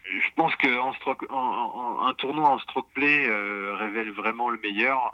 Je 0.06 0.30
pense 0.36 0.56
que 0.58 0.68
un 0.68 2.14
tournoi 2.16 2.50
en 2.50 2.60
stroke 2.60 2.92
play 2.94 3.26
euh, 3.28 3.74
révèle 3.76 4.12
vraiment 4.12 4.50
le 4.50 4.60
meilleur 4.60 5.12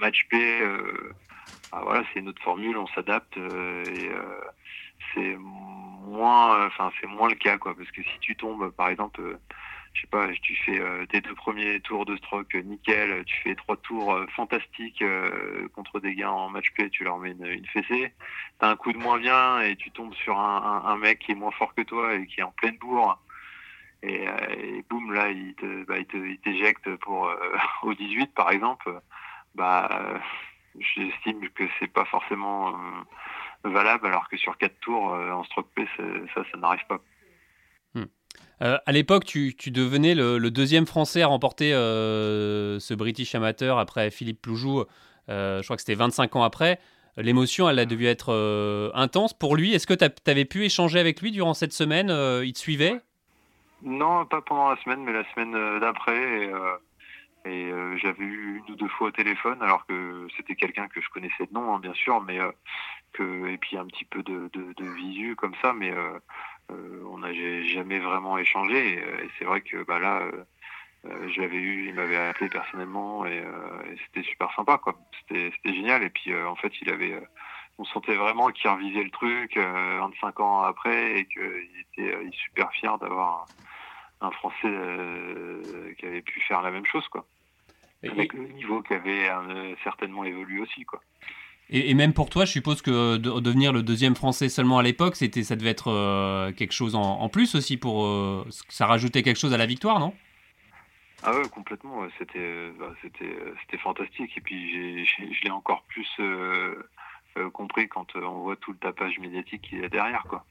match 0.00 0.26
B, 0.30 0.34
euh, 0.34 1.12
bah 1.72 1.80
voilà, 1.82 2.04
c'est 2.12 2.20
une 2.20 2.28
autre 2.28 2.42
formule, 2.42 2.76
on 2.76 2.86
s'adapte 2.88 3.36
euh, 3.36 3.84
et 3.84 4.08
euh, 4.08 4.40
c'est 5.14 5.36
moins, 5.36 6.66
enfin 6.66 6.90
c'est 7.00 7.06
moins 7.06 7.28
le 7.28 7.34
cas 7.34 7.58
quoi, 7.58 7.74
parce 7.74 7.90
que 7.90 8.02
si 8.02 8.18
tu 8.20 8.36
tombes, 8.36 8.70
par 8.70 8.88
exemple, 8.88 9.38
je 9.98 10.02
sais 10.02 10.10
pas, 10.10 10.28
tu 10.42 10.54
fais 10.54 10.80
tes 11.08 11.20
deux 11.20 11.34
premiers 11.34 11.80
tours 11.80 12.06
de 12.06 12.16
stroke 12.18 12.54
nickel, 12.54 13.24
tu 13.24 13.42
fais 13.42 13.54
trois 13.56 13.76
tours 13.78 14.16
fantastiques 14.36 15.02
contre 15.74 15.98
des 15.98 16.14
gars 16.14 16.30
en 16.30 16.48
match 16.48 16.70
play, 16.72 16.88
tu 16.88 17.02
leur 17.02 17.18
mets 17.18 17.32
une, 17.32 17.46
une 17.46 17.66
fessée, 17.66 18.12
t'as 18.60 18.70
un 18.70 18.76
coup 18.76 18.92
de 18.92 18.98
moins 18.98 19.18
bien 19.18 19.60
et 19.60 19.74
tu 19.74 19.90
tombes 19.90 20.14
sur 20.14 20.38
un, 20.38 20.96
mec 20.98 21.18
qui 21.18 21.32
est 21.32 21.34
moins 21.34 21.50
fort 21.50 21.74
que 21.74 21.82
toi 21.82 22.14
et 22.14 22.26
qui 22.26 22.40
est 22.40 22.44
en 22.44 22.52
pleine 22.52 22.76
bourre. 22.78 23.18
Et, 24.04 24.28
boum 24.88 25.12
là 25.12 25.30
il 25.30 25.54
te, 25.56 25.84
bah, 25.84 25.96
il 25.98 26.38
t'éjecte 26.38 26.94
pour 26.98 27.28
au 27.82 27.94
18 27.94 28.32
par 28.34 28.52
exemple 28.52 29.00
bah, 29.56 30.20
j'estime 30.80 31.48
que 31.50 31.64
c'est 31.78 31.92
pas 31.92 32.04
forcément 32.04 32.68
euh, 32.68 33.68
valable, 33.68 34.06
alors 34.06 34.28
que 34.28 34.36
sur 34.36 34.56
quatre 34.56 34.78
tours 34.80 35.14
euh, 35.14 35.30
en 35.32 35.44
stroke 35.44 35.68
P, 35.74 35.88
ça, 36.34 36.42
ça 36.50 36.58
n'arrive 36.58 36.86
pas. 36.86 37.00
Euh, 38.60 38.78
à 38.84 38.92
l'époque, 38.92 39.24
tu, 39.24 39.54
tu, 39.56 39.70
devenais 39.70 40.14
le, 40.14 40.50
deuxième 40.50 40.86
Français 40.86 41.22
à 41.22 41.26
remporter 41.28 41.70
ce 41.72 42.94
British 42.94 43.34
Amateur 43.34 43.78
après 43.78 44.10
Philippe 44.10 44.42
Ploujou. 44.42 44.84
je 45.28 45.62
crois 45.62 45.76
que 45.76 45.82
c'était 45.82 45.94
25 45.94 46.36
ans 46.36 46.42
après. 46.42 46.78
L'émotion, 47.16 47.68
elle 47.68 47.78
a 47.78 47.84
dû 47.84 48.06
être 48.06 48.90
intense 48.94 49.32
pour 49.32 49.56
lui. 49.56 49.74
Est-ce 49.74 49.86
que 49.86 49.94
tu 49.94 50.30
avais 50.30 50.44
pu 50.44 50.64
échanger 50.64 50.98
avec 50.98 51.20
lui 51.20 51.30
durant 51.30 51.54
cette 51.54 51.72
semaine 51.72 52.08
Il 52.44 52.52
te 52.52 52.58
suivait? 52.58 53.00
Non, 53.82 54.26
pas 54.26 54.40
pendant 54.40 54.70
la 54.70 54.76
semaine, 54.82 55.04
mais 55.04 55.12
la 55.12 55.24
semaine 55.32 55.80
d'après. 55.80 56.50
Et 57.48 57.70
euh, 57.72 57.96
j'avais 57.96 58.24
eu 58.24 58.62
une 58.66 58.74
ou 58.74 58.76
deux 58.76 58.88
fois 58.88 59.08
au 59.08 59.10
téléphone, 59.10 59.62
alors 59.62 59.86
que 59.86 60.26
c'était 60.36 60.54
quelqu'un 60.54 60.88
que 60.88 61.00
je 61.00 61.08
connaissais 61.08 61.46
de 61.46 61.52
nom, 61.52 61.74
hein, 61.74 61.78
bien 61.78 61.94
sûr, 61.94 62.20
mais 62.20 62.38
euh, 62.38 62.50
que 63.12 63.48
et 63.48 63.56
puis 63.56 63.78
un 63.78 63.86
petit 63.86 64.04
peu 64.04 64.22
de, 64.22 64.50
de, 64.52 64.84
visu 64.96 65.34
comme 65.34 65.54
ça, 65.62 65.72
mais 65.72 65.92
on 66.70 67.18
n'a 67.18 67.32
jamais 67.64 67.98
vraiment 67.98 68.38
échangé. 68.38 68.94
Et, 68.94 69.28
c'est 69.38 69.44
vrai 69.44 69.60
que 69.60 69.82
bah 69.84 69.98
là, 69.98 70.22
je 71.04 71.40
l'avais 71.40 71.56
eu, 71.56 71.88
il 71.88 71.94
m'avait 71.94 72.16
appelé 72.16 72.48
personnellement 72.48 73.26
et, 73.26 73.42
c'était 74.06 74.28
super 74.28 74.52
sympa, 74.54 74.78
quoi. 74.78 74.94
C'était 75.28 75.52
génial. 75.64 76.02
Et 76.02 76.10
puis 76.10 76.34
en 76.34 76.56
fait, 76.56 76.72
il 76.80 76.90
avait 76.90 77.20
on 77.80 77.84
sentait 77.84 78.16
vraiment 78.16 78.48
qu'il 78.48 78.68
revisait 78.68 79.04
le 79.04 79.10
truc 79.10 79.56
25 79.56 80.40
ans 80.40 80.62
après 80.62 81.20
et 81.20 81.26
qu'il 81.26 81.68
était 81.92 82.12
super 82.32 82.72
fier 82.72 82.98
d'avoir 82.98 83.46
un 84.20 84.30
Français 84.32 84.68
qui 85.98 86.06
avait 86.06 86.22
pu 86.22 86.40
faire 86.40 86.62
la 86.62 86.70
même 86.70 86.86
chose, 86.86 87.06
quoi. 87.08 87.24
Avec 88.04 88.32
le 88.32 88.46
niveau 88.46 88.80
qui 88.82 88.94
avait 88.94 89.28
euh, 89.28 89.74
certainement 89.82 90.24
évolué 90.24 90.60
aussi, 90.60 90.84
quoi. 90.84 91.00
Et, 91.70 91.92
même 91.92 92.14
pour 92.14 92.30
toi, 92.30 92.46
je 92.46 92.52
suppose 92.52 92.80
que 92.80 93.16
devenir 93.18 93.72
le 93.72 93.82
deuxième 93.82 94.16
Français 94.16 94.48
seulement 94.48 94.78
à 94.78 94.82
l'époque, 94.82 95.16
c'était, 95.16 95.42
ça 95.42 95.54
devait 95.54 95.70
être 95.70 95.88
euh, 95.88 96.50
quelque 96.52 96.72
chose 96.72 96.94
en, 96.94 97.28
plus 97.28 97.54
aussi 97.54 97.76
pour, 97.76 98.06
euh, 98.06 98.46
ça 98.68 98.86
rajoutait 98.86 99.22
quelque 99.22 99.38
chose 99.38 99.52
à 99.52 99.58
la 99.58 99.66
victoire, 99.66 100.00
non? 100.00 100.14
Ah 101.22 101.36
ouais, 101.36 101.46
complètement. 101.50 102.06
C'était, 102.18 102.70
bah, 102.78 102.94
c'était, 103.02 103.36
c'était 103.60 103.76
fantastique. 103.76 104.32
Et 104.38 104.40
puis 104.40 105.04
je 105.04 105.44
l'ai 105.44 105.50
encore 105.50 105.82
plus 105.82 106.08
compris 107.52 107.88
quand 107.88 108.16
on 108.16 108.42
voit 108.42 108.56
tout 108.56 108.72
le 108.72 108.78
tapage 108.78 109.18
médiatique 109.18 109.62
qu'il 109.62 109.80
y 109.80 109.84
a 109.84 109.88
derrière, 109.88 110.24
quoi. 110.28 110.44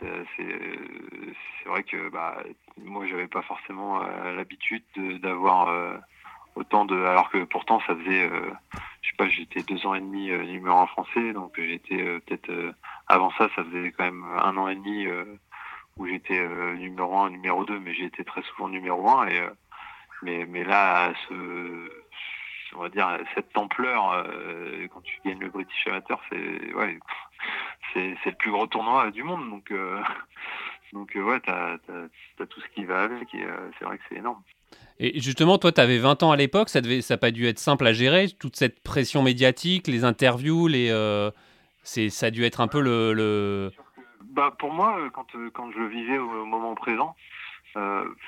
C'est 0.00 1.66
vrai 1.66 1.82
que 1.82 2.10
bah, 2.10 2.42
moi, 2.76 3.06
j'avais 3.06 3.28
pas 3.28 3.42
forcément 3.42 4.02
l'habitude 4.02 4.82
d'avoir 5.22 6.02
autant 6.54 6.84
de 6.84 6.96
alors 7.04 7.30
que 7.30 7.44
pourtant 7.44 7.80
ça 7.86 7.96
faisait 7.96 8.30
euh, 8.30 8.50
je 9.02 9.10
sais 9.10 9.16
pas 9.16 9.28
j'étais 9.28 9.62
deux 9.62 9.84
ans 9.86 9.94
et 9.94 10.00
demi 10.00 10.30
euh, 10.30 10.44
numéro 10.44 10.76
un 10.78 10.86
français 10.86 11.32
donc 11.32 11.54
j'étais 11.56 12.00
euh, 12.00 12.20
peut-être 12.20 12.74
avant 13.08 13.30
ça 13.32 13.48
ça 13.56 13.64
faisait 13.64 13.92
quand 13.92 14.04
même 14.04 14.24
un 14.24 14.56
an 14.56 14.68
et 14.68 14.76
demi 14.76 15.06
où 15.96 16.06
j'étais 16.06 16.46
numéro 16.76 17.18
un 17.18 17.30
numéro 17.30 17.64
deux 17.64 17.78
mais 17.80 17.96
été 17.98 18.24
très 18.24 18.42
souvent 18.42 18.68
numéro 18.68 19.08
un 19.10 19.26
et 19.28 19.42
mais 20.22 20.46
mais 20.46 20.64
là 20.64 21.12
ce 21.28 21.90
on 22.76 22.82
va 22.82 22.88
dire 22.88 23.18
cette 23.34 23.56
ampleur 23.56 24.26
quand 24.90 25.00
tu 25.02 25.20
gagnes 25.24 25.40
le 25.40 25.50
British 25.50 25.86
Amateur 25.86 26.20
c'est 26.30 26.74
ouais 26.74 26.98
c'est 27.92 28.16
le 28.24 28.36
plus 28.36 28.50
gros 28.50 28.66
tournoi 28.66 29.10
du 29.10 29.22
monde 29.22 29.50
donc 29.50 29.72
donc 30.92 31.12
ouais 31.14 31.40
t'as 31.40 31.74
as, 31.74 32.46
tout 32.46 32.60
ce 32.60 32.68
qui 32.74 32.84
va 32.84 33.02
avec 33.02 33.34
et 33.34 33.44
c'est 33.78 33.84
vrai 33.84 33.98
que 33.98 34.04
c'est 34.08 34.16
énorme 34.16 34.42
et 35.00 35.20
justement, 35.20 35.58
toi, 35.58 35.72
tu 35.72 35.80
avais 35.80 35.98
20 35.98 36.22
ans 36.22 36.30
à 36.30 36.36
l'époque, 36.36 36.68
ça 36.68 36.80
n'a 36.80 37.02
ça 37.02 37.16
pas 37.16 37.32
dû 37.32 37.46
être 37.46 37.58
simple 37.58 37.86
à 37.86 37.92
gérer, 37.92 38.28
toute 38.38 38.56
cette 38.56 38.82
pression 38.82 39.22
médiatique, 39.22 39.88
les 39.88 40.04
interviews, 40.04 40.68
les, 40.68 40.88
euh, 40.90 41.30
ça 41.82 42.26
a 42.26 42.30
dû 42.30 42.44
être 42.44 42.60
un 42.60 42.68
peu 42.68 42.80
le... 42.80 43.12
le... 43.12 43.72
Bah, 44.22 44.54
pour 44.56 44.72
moi, 44.72 44.98
euh, 44.98 45.10
quand, 45.10 45.26
euh, 45.34 45.50
quand 45.52 45.70
je 45.72 45.78
le 45.78 45.88
vivais 45.88 46.18
au, 46.18 46.44
moment 46.44 46.74
présent, 46.74 47.16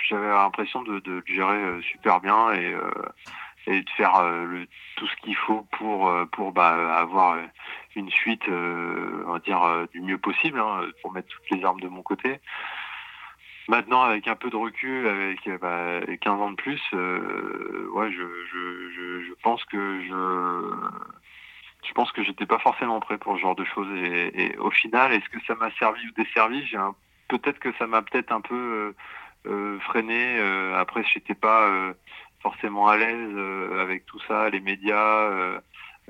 j'avais 0.09 0.27
l'impression 0.27 0.83
de, 0.83 0.99
de, 0.99 1.23
gérer 1.25 1.81
super 1.83 2.21
bien 2.21 2.53
et, 2.53 2.75
de 3.69 3.91
faire 3.97 4.21
le, 4.25 4.67
tout 4.97 5.07
ce 5.07 5.17
qu'il 5.23 5.37
faut 5.37 5.65
pour, 5.79 6.13
pour 6.33 6.51
bah, 6.51 6.97
avoir 6.97 7.39
une 7.95 8.11
suite, 8.11 8.43
on 8.49 9.31
va 9.31 9.39
dire, 9.39 9.87
du 9.93 10.01
mieux 10.01 10.19
possible, 10.19 10.59
hein, 10.59 10.81
pour 11.01 11.13
mettre 11.13 11.29
toutes 11.29 11.57
les 11.57 11.65
armes 11.65 11.81
de 11.81 11.87
mon 11.87 12.03
côté. 12.03 12.41
Maintenant, 13.69 14.03
avec 14.03 14.29
un 14.29 14.37
peu 14.37 14.49
de 14.49 14.57
recul, 14.57 15.09
avec 15.09 15.41
15 15.43 15.59
bah, 15.61 16.31
ans 16.31 16.51
de 16.51 16.57
plus, 16.57 16.81
euh, 16.95 17.89
ouais, 17.93 18.13
je, 18.13 18.23
je, 18.53 18.91
je, 18.91 19.25
je, 19.25 19.33
pense 19.43 19.65
que 19.65 20.01
je, 20.03 20.71
je 21.89 21.93
pense 21.93 22.13
que 22.13 22.23
j'étais 22.23 22.47
pas 22.47 22.61
forcément 22.61 23.01
prêt 23.01 23.19
pour 23.19 23.37
ce 23.37 23.41
genre 23.41 23.57
de 23.57 23.65
choses. 23.65 23.89
Et, 23.97 24.45
et 24.45 24.59
au 24.59 24.71
final, 24.71 25.13
est-ce 25.13 25.29
que 25.29 25.45
ça 25.47 25.57
m'a 25.57 25.73
servi 25.73 26.01
ou 26.07 26.13
desservi? 26.13 26.65
J'ai 26.65 26.79
peut-être 27.29 27.59
que 27.59 27.73
ça 27.79 27.89
m'a 27.89 28.03
peut-être 28.03 28.31
un 28.31 28.41
peu 28.41 28.55
euh, 28.55 28.95
euh 29.51 29.81
freiné. 29.81 30.39
Euh, 30.39 30.79
après, 30.79 31.03
j'étais 31.13 31.35
pas 31.35 31.67
euh, 31.69 31.93
forcément 32.43 32.87
à 32.87 32.97
l'aise 32.97 33.37
avec 33.81 34.07
tout 34.07 34.21
ça, 34.29 34.49
les 34.49 34.61
médias. 34.61 35.61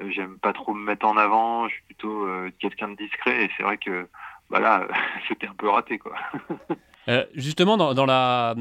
J'aime 0.09 0.39
pas 0.39 0.53
trop 0.53 0.75
me 0.75 0.85
mettre 0.85 1.07
en 1.07 1.17
avant. 1.17 1.69
Je 1.69 1.75
suis 1.75 1.85
plutôt 1.85 2.29
quelqu'un 2.59 2.89
de 2.89 2.97
discret. 2.97 3.45
Et 3.45 3.51
c'est 3.57 3.63
vrai 3.63 3.79
que 3.79 4.07
bah 4.50 4.61
là, 4.61 4.87
c'était 5.29 5.47
un 5.47 5.55
peu 5.55 5.69
raté, 5.69 5.99
quoi. 5.99 6.15
Euh, 7.09 7.25
justement, 7.35 7.76
dans, 7.76 8.05
la, 8.05 8.55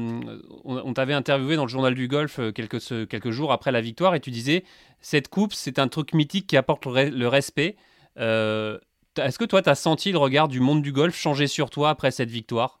on, 0.64 0.92
t'avait 0.92 1.14
interviewé 1.14 1.56
dans 1.56 1.64
le 1.64 1.68
journal 1.68 1.94
du 1.94 2.06
golf 2.06 2.38
euh, 2.38 2.52
quelques, 2.52 2.78
quelques 3.08 3.30
jours 3.30 3.50
après 3.50 3.72
la 3.72 3.80
victoire 3.80 4.14
et 4.14 4.20
tu 4.20 4.30
disais 4.30 4.62
cette 5.00 5.26
coupe, 5.26 5.52
c'est 5.52 5.80
un 5.80 5.88
truc 5.88 6.12
mythique 6.14 6.46
qui 6.46 6.56
apporte 6.56 6.86
le, 6.86 7.26
respect. 7.26 7.74
Euh, 8.18 8.78
est-ce 9.16 9.40
que 9.40 9.44
toi, 9.44 9.62
tu 9.62 9.68
as 9.68 9.74
senti 9.74 10.12
le 10.12 10.18
regard 10.18 10.46
du 10.46 10.60
monde 10.60 10.80
du 10.80 10.92
golf 10.92 11.16
changer 11.16 11.48
sur 11.48 11.70
toi 11.70 11.90
après 11.90 12.12
cette 12.12 12.30
victoire? 12.30 12.78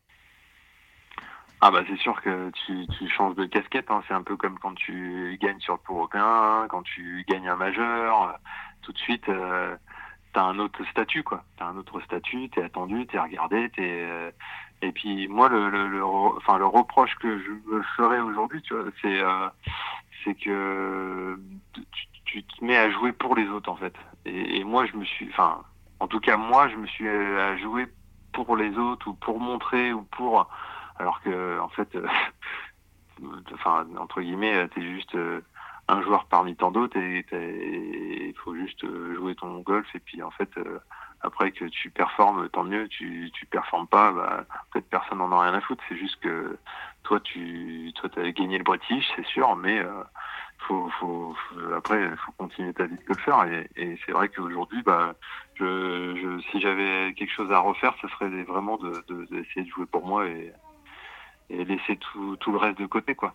Ah 1.60 1.72
bah 1.72 1.82
c'est 1.88 1.98
sûr 1.98 2.20
que 2.22 2.52
tu, 2.66 3.08
changes 3.08 3.34
de 3.34 3.46
casquette, 3.46 3.90
hein. 3.90 4.02
c'est 4.06 4.14
un 4.14 4.22
peu 4.22 4.36
comme 4.36 4.58
quand 4.60 4.74
tu 4.74 5.36
gagnes 5.42 5.58
sur 5.58 5.72
le 5.72 5.80
Tour 5.84 5.96
européen, 5.96 6.66
quand 6.68 6.82
tu 6.82 7.24
gagnes 7.28 7.48
un 7.48 7.56
majeur, 7.56 8.38
tout 8.82 8.92
de 8.92 8.98
suite 8.98 9.28
t'as 10.36 10.44
un 10.44 10.58
autre 10.58 10.84
statut 10.90 11.22
quoi, 11.22 11.42
t'as 11.56 11.64
un 11.64 11.78
autre 11.78 11.98
statut, 12.02 12.50
t'es 12.50 12.62
attendu, 12.62 13.06
t'es 13.06 13.18
regardé, 13.18 13.70
t'es 13.70 14.06
et 14.82 14.92
puis 14.92 15.26
moi, 15.28 15.48
le, 15.48 15.70
le, 15.70 16.04
enfin, 16.04 16.58
le 16.58 16.66
reproche 16.66 17.14
que 17.16 17.38
je 17.38 17.50
me 17.70 17.82
ferais 17.96 18.20
aujourd'hui, 18.20 18.60
tu 18.62 18.74
vois, 18.74 18.84
c'est 19.00 19.20
euh, 19.20 19.48
c'est 20.22 20.34
que 20.34 21.38
tu, 22.26 22.42
te 22.44 22.64
mets 22.64 22.76
à 22.76 22.90
jouer 22.90 23.12
pour 23.12 23.34
les 23.34 23.48
autres 23.48 23.70
en 23.70 23.76
fait. 23.76 23.94
Et, 24.26 24.64
moi, 24.64 24.84
je 24.86 24.96
me 24.96 25.04
suis, 25.04 25.28
enfin, 25.30 25.62
en 26.00 26.08
tout 26.08 26.20
cas 26.20 26.36
moi, 26.36 26.68
je 26.68 26.76
me 26.76 26.86
suis 26.86 27.08
à 27.08 27.56
jouer 27.56 27.86
pour 28.32 28.56
les 28.56 28.76
autres 28.76 29.08
ou 29.08 29.14
pour 29.14 29.40
montrer 29.40 29.94
ou 29.94 30.02
pour, 30.02 30.46
alors 30.98 31.22
que 31.22 31.58
en 31.60 31.68
fait, 31.70 31.94
euh, 31.94 32.06
enfin 33.54 33.86
entre 33.98 34.20
guillemets, 34.20 34.68
t'es 34.68 34.82
juste 34.82 35.14
euh, 35.14 35.40
un 35.88 36.02
joueur 36.02 36.26
parmi 36.26 36.56
tant 36.56 36.70
d'autres 36.70 36.98
et 36.98 37.24
il 37.32 38.34
faut 38.44 38.54
juste 38.54 38.84
jouer 39.14 39.34
ton 39.34 39.60
golf 39.60 39.86
et 39.94 40.00
puis 40.00 40.22
en 40.22 40.30
fait 40.30 40.50
après 41.26 41.50
que 41.50 41.64
tu 41.66 41.90
performes, 41.90 42.48
tant 42.50 42.64
mieux. 42.64 42.88
Tu 42.88 43.30
tu 43.32 43.46
performes 43.46 43.86
pas, 43.86 44.12
bah, 44.12 44.44
peut-être 44.72 44.88
personne 44.88 45.18
n'en 45.18 45.32
a 45.32 45.42
rien 45.42 45.54
à 45.54 45.60
foutre. 45.60 45.82
C'est 45.88 45.96
juste 45.96 46.18
que 46.20 46.58
toi 47.02 47.20
tu 47.20 47.92
toi 47.96 48.10
as 48.16 48.30
gagné 48.30 48.58
le 48.58 48.64
British, 48.64 49.04
c'est 49.16 49.26
sûr, 49.26 49.56
mais 49.56 49.78
euh, 49.78 50.02
faut, 50.60 50.88
faut, 51.00 51.36
après 51.76 52.08
faut 52.16 52.32
continuer 52.32 52.72
ta 52.72 52.86
vie 52.86 52.96
de 52.96 53.14
faire. 53.18 53.44
Et, 53.44 53.68
et 53.76 53.98
c'est 54.04 54.12
vrai 54.12 54.28
qu'aujourd'hui, 54.28 54.82
bah, 54.82 55.14
je, 55.54 56.16
je, 56.16 56.40
si 56.50 56.60
j'avais 56.60 57.12
quelque 57.14 57.32
chose 57.32 57.52
à 57.52 57.58
refaire, 57.58 57.94
ce 58.00 58.08
serait 58.08 58.28
vraiment 58.44 58.76
de 58.76 58.90
d'essayer 59.08 59.62
de, 59.62 59.66
de, 59.66 59.70
jouer 59.70 59.86
pour 59.86 60.06
moi 60.06 60.26
et, 60.26 60.52
et 61.50 61.64
laisser 61.64 61.96
tout, 61.96 62.36
tout 62.36 62.52
le 62.52 62.58
reste 62.58 62.78
de 62.78 62.86
côté, 62.86 63.14
quoi. 63.14 63.34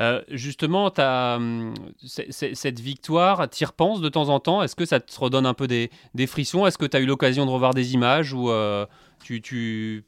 Euh, 0.00 0.22
justement, 0.28 0.90
as, 0.96 1.36
hum, 1.36 1.74
cette 1.98 2.80
victoire, 2.80 3.48
tu 3.48 3.62
y 3.62 3.66
repenses 3.66 4.00
de 4.00 4.08
temps 4.08 4.28
en 4.28 4.40
temps? 4.40 4.62
Est-ce 4.62 4.74
que 4.76 4.84
ça 4.84 5.00
te 5.00 5.18
redonne 5.18 5.46
un 5.46 5.54
peu 5.54 5.66
des, 5.66 5.90
frissons? 6.26 6.66
Est-ce 6.66 6.78
que 6.78 6.86
tu 6.86 6.96
as 6.96 7.00
eu 7.00 7.06
l'occasion 7.06 7.46
de 7.46 7.50
revoir 7.50 7.74
des 7.74 7.94
images 7.94 8.32
ou 8.32 8.50
euh, 8.50 8.86
tu, 9.22 9.40
tu 9.40 10.04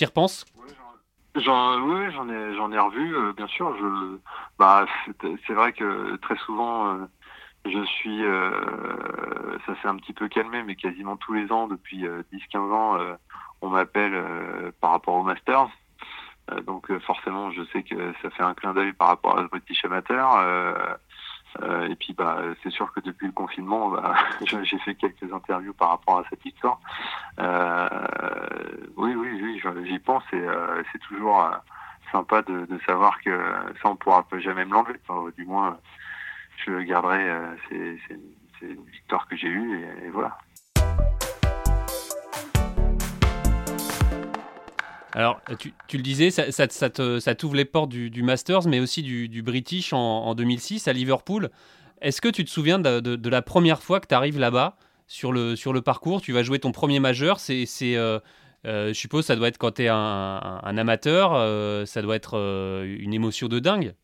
y 0.00 0.04
repenses? 0.04 0.44
Oui, 0.56 0.72
j'en 1.36 2.28
ai, 2.28 2.54
j'en 2.56 2.72
ai 2.72 2.78
revu, 2.78 3.16
euh, 3.16 3.32
bien 3.32 3.46
sûr. 3.46 3.76
Bah, 4.58 4.86
c'est 5.46 5.54
vrai 5.54 5.72
que 5.72 6.16
très 6.16 6.36
souvent, 6.38 6.98
je 7.64 7.84
suis, 7.84 8.22
ça 9.66 9.80
s'est 9.80 9.88
un 9.88 9.96
petit 9.96 10.12
peu 10.12 10.28
calmé, 10.28 10.62
mais 10.64 10.74
quasiment 10.74 11.16
tous 11.16 11.34
les 11.34 11.52
ans, 11.52 11.68
depuis 11.68 12.04
10-15 12.32 12.58
ans, 12.72 12.98
on 13.62 13.68
m'appelle 13.68 14.24
par 14.80 14.90
rapport 14.90 15.14
aux 15.14 15.22
Masters. 15.22 15.68
Euh, 16.50 16.60
donc 16.62 16.90
euh, 16.90 16.98
forcément, 17.00 17.50
je 17.50 17.62
sais 17.72 17.82
que 17.82 18.12
ça 18.22 18.30
fait 18.30 18.42
un 18.42 18.54
clin 18.54 18.74
d'œil 18.74 18.92
par 18.92 19.08
rapport 19.08 19.38
à 19.38 19.42
British 19.44 19.84
Amateur. 19.84 20.36
Euh, 20.36 21.88
et 21.88 21.96
puis 21.96 22.12
bah 22.12 22.38
c'est 22.62 22.70
sûr 22.70 22.92
que 22.92 23.00
depuis 23.00 23.26
le 23.26 23.32
confinement, 23.32 23.88
bah, 23.88 24.14
j'ai 24.44 24.78
fait 24.78 24.94
quelques 24.94 25.32
interviews 25.32 25.74
par 25.74 25.90
rapport 25.90 26.18
à 26.18 26.24
cette 26.30 26.44
histoire. 26.44 26.78
oui, 28.96 29.14
oui, 29.14 29.40
oui, 29.42 29.62
j'y 29.84 29.98
pense 29.98 30.22
et 30.32 30.46
c'est 30.92 31.00
toujours 31.00 31.50
sympa 32.12 32.42
de, 32.42 32.66
savoir 32.86 33.20
que 33.20 33.36
ça 33.82 33.88
on 33.88 33.96
pourra 33.96 34.24
jamais 34.38 34.64
me 34.64 34.72
l'enlever. 34.72 35.00
du 35.36 35.44
moins, 35.44 35.76
je 36.64 36.78
garderai. 36.82 37.28
c'est 37.68 37.98
une 38.62 38.84
victoire 38.84 39.26
que 39.26 39.36
j'ai 39.36 39.48
eue 39.48 39.84
et 40.04 40.08
voilà. 40.10 40.38
Alors, 45.12 45.40
tu, 45.58 45.96
le 45.96 46.02
disais, 46.02 46.30
ça, 46.30 47.34
t'ouvre 47.34 47.54
les 47.54 47.64
portes 47.64 47.88
du, 47.90 48.22
Masters, 48.22 48.66
mais 48.68 48.80
aussi 48.80 49.02
du, 49.02 49.42
British 49.42 49.92
en, 49.92 50.34
2006 50.34 50.88
à 50.88 50.92
Liverpool. 50.92 51.50
Est-ce 52.00 52.20
que 52.20 52.28
tu 52.28 52.44
te 52.44 52.50
souviens 52.50 52.78
de, 52.78 53.28
la 53.28 53.42
première 53.42 53.82
fois 53.82 54.00
que 54.00 54.06
tu 54.06 54.14
arrives 54.14 54.38
là-bas 54.38 54.76
sur 55.06 55.32
le, 55.32 55.56
sur 55.56 55.72
le 55.72 55.82
parcours? 55.82 56.20
Tu 56.22 56.32
vas 56.32 56.42
jouer 56.42 56.60
ton 56.60 56.72
premier 56.72 57.00
majeur. 57.00 57.40
C'est, 57.40 57.66
euh, 57.82 58.20
euh, 58.66 58.88
je 58.88 58.92
suppose 58.92 59.26
ça 59.26 59.36
doit 59.36 59.48
être 59.48 59.58
quand 59.58 59.72
tu 59.72 59.82
es 59.82 59.88
un, 59.88 60.76
amateur, 60.78 61.32
euh, 61.34 61.84
ça 61.86 62.02
doit 62.02 62.16
être 62.16 62.36
une 62.84 63.12
émotion 63.12 63.48
de 63.48 63.58
dingue. 63.58 63.94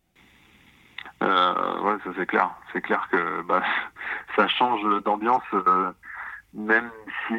ouais, 1.21 1.97
ça 2.05 2.11
c'est 2.17 2.27
clair. 2.27 2.51
C'est 2.73 2.81
clair 2.81 3.07
que 3.13 3.43
bah, 3.43 3.63
ça 4.37 4.49
change 4.49 4.83
d'ambiance 5.05 5.45
même 6.53 6.91
si 7.29 7.35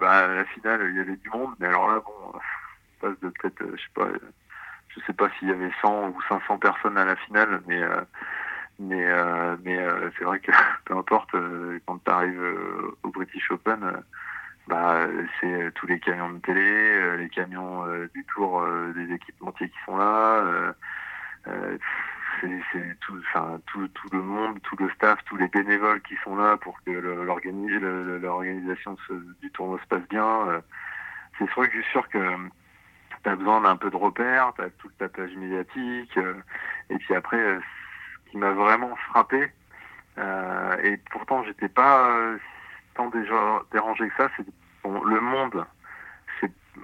bah, 0.00 0.10
à 0.10 0.26
la 0.26 0.44
finale 0.46 0.88
il 0.90 0.96
y 0.96 1.00
avait 1.00 1.16
du 1.16 1.30
monde, 1.30 1.54
mais 1.60 1.68
alors 1.68 1.88
là 1.88 2.00
bon, 2.04 2.38
passe 3.00 3.18
de 3.20 3.28
peut-être, 3.28 3.62
je 3.76 3.82
sais 3.82 3.88
pas, 3.94 4.08
je 4.88 5.00
sais 5.06 5.12
pas 5.12 5.28
s'il 5.38 5.48
y 5.48 5.52
avait 5.52 5.70
100 5.82 6.08
ou 6.08 6.22
500 6.28 6.58
personnes 6.58 6.98
à 6.98 7.04
la 7.04 7.16
finale, 7.16 7.60
mais 7.66 7.82
mais 8.78 9.06
mais 9.64 9.78
c'est 10.16 10.24
vrai 10.24 10.40
que 10.40 10.52
peu 10.84 10.96
importe 10.96 11.34
quand 11.86 11.98
tu 12.04 12.10
arrives 12.10 12.42
au 13.02 13.10
British 13.10 13.50
Open 13.50 14.02
bah, 14.68 15.06
c'est 15.40 15.72
tous 15.74 15.86
les 15.86 15.98
camions 15.98 16.30
de 16.30 16.38
télé, 16.40 17.16
les 17.16 17.30
camions 17.30 17.84
du 18.14 18.24
tour 18.24 18.62
des 18.94 19.14
équipementiers 19.14 19.70
qui 19.70 19.78
sont 19.86 19.96
là. 19.96 20.74
c'est 22.40 22.98
tout, 23.00 23.18
enfin, 23.30 23.60
tout, 23.66 23.88
tout, 23.88 24.08
le 24.12 24.22
monde, 24.22 24.60
tout 24.62 24.76
le 24.78 24.90
staff, 24.90 25.18
tous 25.24 25.36
les 25.36 25.48
bénévoles 25.48 26.02
qui 26.02 26.16
sont 26.22 26.36
là 26.36 26.56
pour 26.58 26.78
que 26.84 26.90
l'organisation 26.90 28.96
du 29.40 29.50
tournoi 29.52 29.78
se 29.82 29.86
passe 29.86 30.06
bien. 30.08 30.62
c'est 31.38 31.46
que 31.46 31.64
je 31.64 31.80
suis 31.80 31.90
sûr 31.90 32.06
que 32.10 32.18
tu 33.30 33.36
besoin 33.36 33.60
d'un 33.60 33.76
peu 33.76 33.90
de 33.90 33.96
repères, 33.96 34.52
tu 34.56 34.62
as 34.62 34.70
tout 34.70 34.88
le 34.88 34.94
tapage 35.06 35.34
médiatique. 35.36 36.18
et 36.90 36.96
puis 36.96 37.14
après, 37.14 37.58
ce 38.26 38.30
qui 38.30 38.38
m'a 38.38 38.52
vraiment 38.52 38.94
frappé, 39.08 39.50
et 40.82 40.96
pourtant 41.10 41.44
j'étais 41.44 41.68
pas 41.68 42.10
tant 42.94 43.08
déjà 43.10 43.62
dérangé 43.72 44.08
que 44.08 44.16
ça, 44.16 44.28
c'est 44.36 44.46
bon, 44.82 45.02
le 45.04 45.20
monde. 45.20 45.64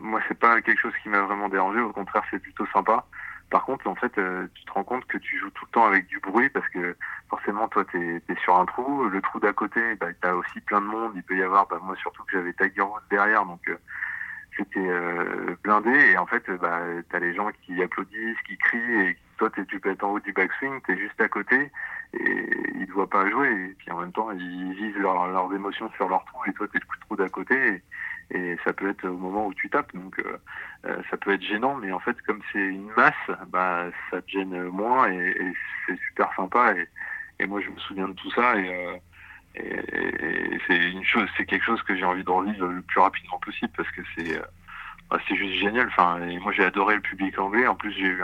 Moi, 0.01 0.21
c'est 0.29 0.39
pas 0.39 0.61
quelque 0.61 0.81
chose 0.81 0.93
qui 1.03 1.09
m'a 1.09 1.21
vraiment 1.21 1.49
dérangé. 1.49 1.81
Au 1.81 1.93
contraire, 1.93 2.25
c'est 2.31 2.39
plutôt 2.39 2.67
sympa. 2.67 3.05
Par 3.51 3.65
contre, 3.65 3.87
en 3.87 3.95
fait, 3.95 4.17
euh, 4.19 4.47
tu 4.55 4.65
te 4.65 4.73
rends 4.73 4.85
compte 4.85 5.07
que 5.07 5.19
tu 5.19 5.39
joues 5.39 5.51
tout 5.51 5.65
le 5.67 5.71
temps 5.71 5.87
avec 5.87 6.07
du 6.07 6.19
bruit 6.19 6.49
parce 6.49 6.69
que 6.69 6.97
forcément, 7.29 7.69
toi, 7.69 7.85
tu 7.85 8.23
es, 8.29 8.37
sur 8.43 8.57
un 8.57 8.67
trou. 8.67 9.05
Le 9.05 9.21
trou 9.21 9.39
d'à 9.39 9.53
côté, 9.53 9.95
bah, 9.97 10.09
tu 10.21 10.29
as 10.29 10.35
aussi 10.35 10.61
plein 10.63 10.81
de 10.81 10.87
monde. 10.87 11.13
Il 11.15 11.23
peut 11.23 11.37
y 11.37 11.43
avoir, 11.43 11.67
bah, 11.69 11.79
moi 11.83 11.95
surtout 11.97 12.25
que 12.25 12.33
j'avais 12.33 12.53
Tiger 12.55 12.85
derrière, 13.11 13.45
donc 13.45 13.61
euh, 13.69 13.77
c'était 14.57 14.81
euh, 14.81 15.57
blindé. 15.63 15.91
Et 15.91 16.19
en 16.19 16.27
fait, 16.27 16.49
bah, 16.61 16.81
tu 17.09 17.17
as 17.17 17.19
les 17.19 17.35
gens 17.35 17.51
qui 17.63 17.83
applaudissent, 17.83 18.41
qui 18.47 18.57
crient, 18.57 19.01
et 19.01 19.17
toi, 19.39 19.51
es, 19.57 19.65
tu 19.65 19.81
peux 19.81 19.91
être 19.91 20.05
en 20.05 20.13
haut 20.13 20.21
du 20.21 20.33
backswing, 20.33 20.81
tu 20.85 20.93
es 20.93 20.99
juste 20.99 21.21
à 21.21 21.29
côté, 21.29 21.71
et 22.15 22.51
ils 22.75 22.87
ne 22.87 22.93
voient 22.93 23.11
pas 23.11 23.29
jouer. 23.29 23.51
Et 23.51 23.75
puis 23.79 23.91
en 23.91 24.01
même 24.01 24.13
temps, 24.13 24.31
ils 24.33 24.73
visent 24.75 24.97
leurs 24.97 25.53
émotions 25.53 25.91
sur 25.97 26.09
leur 26.09 26.25
trou, 26.27 26.43
et 26.47 26.53
toi, 26.53 26.67
tu 26.69 26.77
es 26.77 26.81
le 26.81 27.07
trou 27.07 27.17
d'à 27.17 27.29
côté. 27.29 27.83
Et, 28.31 28.57
ça 28.65 28.73
peut 28.73 28.89
être 28.89 29.07
au 29.07 29.17
moment 29.17 29.47
où 29.47 29.55
tu 29.55 29.69
tapes, 29.69 29.95
donc 29.95 30.19
euh, 30.19 30.39
euh, 30.87 31.03
ça 31.11 31.17
peut 31.19 31.33
être 31.35 31.43
gênant, 31.43 31.75
mais 31.75 31.93
en 31.93 31.99
fait, 31.99 32.17
comme 32.23 32.41
c'est 32.53 32.59
une 32.59 32.91
masse, 32.97 33.13
bah, 33.49 33.85
ça 34.11 34.23
te 34.23 34.31
gêne 34.31 34.63
moins, 34.69 35.11
et, 35.11 35.53
c'est 35.87 35.99
super 36.09 36.33
sympa. 36.35 36.75
Et, 36.75 36.89
et, 37.41 37.47
moi, 37.47 37.61
je 37.61 37.69
me 37.69 37.79
souviens 37.79 38.09
de 38.09 38.15
tout 38.15 38.31
ça, 38.31 38.57
et, 38.57 39.03
et 39.55 40.59
c'est 40.67 40.77
une 40.77 41.05
chose, 41.05 41.29
c'est 41.37 41.47
quelque 41.47 41.65
chose 41.65 41.83
que 41.83 41.97
j'ai 41.97 42.05
envie 42.05 42.25
de 42.25 42.31
revivre 42.31 42.67
le 42.67 42.83
plus 42.83 43.01
rapidement 43.01 43.39
possible, 43.39 43.73
parce 43.77 43.91
que 43.91 44.03
c'est 44.17 44.41
bah, 45.11 45.19
c'est 45.29 45.37
juste 45.37 45.61
génial. 45.61 45.89
Enfin, 45.89 46.19
moi, 46.41 46.53
j'ai 46.53 46.65
adoré 46.65 46.97
le 46.97 47.01
public 47.01 47.39
anglais. 47.39 47.67
En 47.67 47.75
plus, 47.75 47.93
j'ai 47.93 48.07
eu 48.07 48.23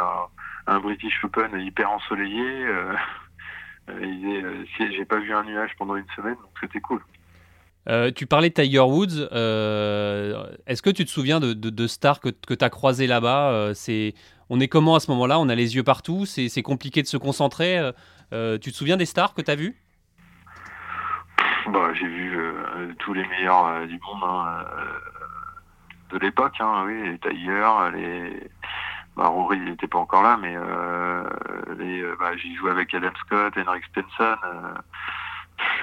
un 0.67 0.81
British 0.81 1.23
Open 1.25 1.61
hyper 1.61 1.91
ensoleillé. 1.91 2.43
Euh, 2.43 2.95
euh, 3.91 4.65
j'ai 4.79 5.05
pas 5.05 5.19
vu 5.19 5.33
un 5.33 5.45
nuage 5.45 5.71
pendant 5.79 5.97
une 5.97 6.07
semaine, 6.17 6.35
donc 6.35 6.53
c'était 6.61 6.81
cool. 6.81 7.01
Euh, 7.89 8.11
tu 8.15 8.27
parlais 8.27 8.51
de 8.51 8.55
Tiger 8.55 8.81
Woods. 8.81 9.29
Est-ce 10.67 10.83
que 10.83 10.91
tu 10.91 11.05
te 11.05 11.11
souviens 11.11 11.41
de, 11.41 11.87
stars 11.87 12.21
que, 12.21 12.29
que 12.29 12.55
tu 12.55 12.65
as 12.65 12.71
croisées 12.71 13.07
là-bas 13.07 13.73
On 14.51 14.61
est 14.61 14.69
comment 14.69 14.95
à 14.97 15.01
ce 15.01 15.11
moment-là? 15.13 15.39
On 15.41 15.49
a 15.49 15.55
les 15.55 15.77
yeux 15.77 15.83
partout 15.83 16.27
C'est 16.27 16.63
compliqué 16.63 17.03
de 17.03 17.09
se 17.09 17.17
concentrer 17.17 17.81
Tu 18.31 18.71
te 18.71 18.77
souviens 18.77 18.99
des 18.99 19.07
stars 19.07 19.33
que 19.33 19.43
tu 19.43 19.51
as 19.51 19.57
vues? 19.57 19.80
Bah, 21.69 21.93
J'ai 21.95 22.07
vu 22.07 22.39
tous 22.99 23.13
les 23.13 23.27
meilleurs 23.29 23.87
du 23.87 23.99
monde 24.01 24.25
hein, 24.25 24.65
de 26.11 26.19
l'époque. 26.19 26.57
Hein, 26.61 26.85
oui, 26.87 27.03
les 27.11 27.19
Tiger, 27.19 27.69
les, 27.95 28.51
bah, 29.17 29.29
Rory 29.29 29.59
n'était 29.61 29.87
pas 29.87 29.99
encore 29.99 30.23
là, 30.23 30.39
mais 30.41 30.57
euh, 30.57 31.25
euh 31.69 32.17
bah, 32.19 32.37
j'ai 32.37 32.55
joué 32.55 32.71
avec 32.71 32.95
Adam 32.95 33.11
Scott, 33.21 33.53
Henrik 33.57 33.85
Stenson. 33.87 34.37
Euh, 34.45 34.75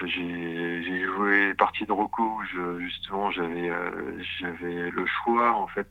j'ai 0.06 1.04
joué 1.06 1.54
partie 1.54 1.86
de 1.86 1.92
Rocco 1.92 2.24
où 2.24 2.80
justement 2.80 3.30
j'avais 3.30 3.70
euh, 3.70 4.20
j'avais 4.40 4.90
le 4.90 5.06
choix 5.06 5.52
en 5.54 5.68
fait 5.68 5.88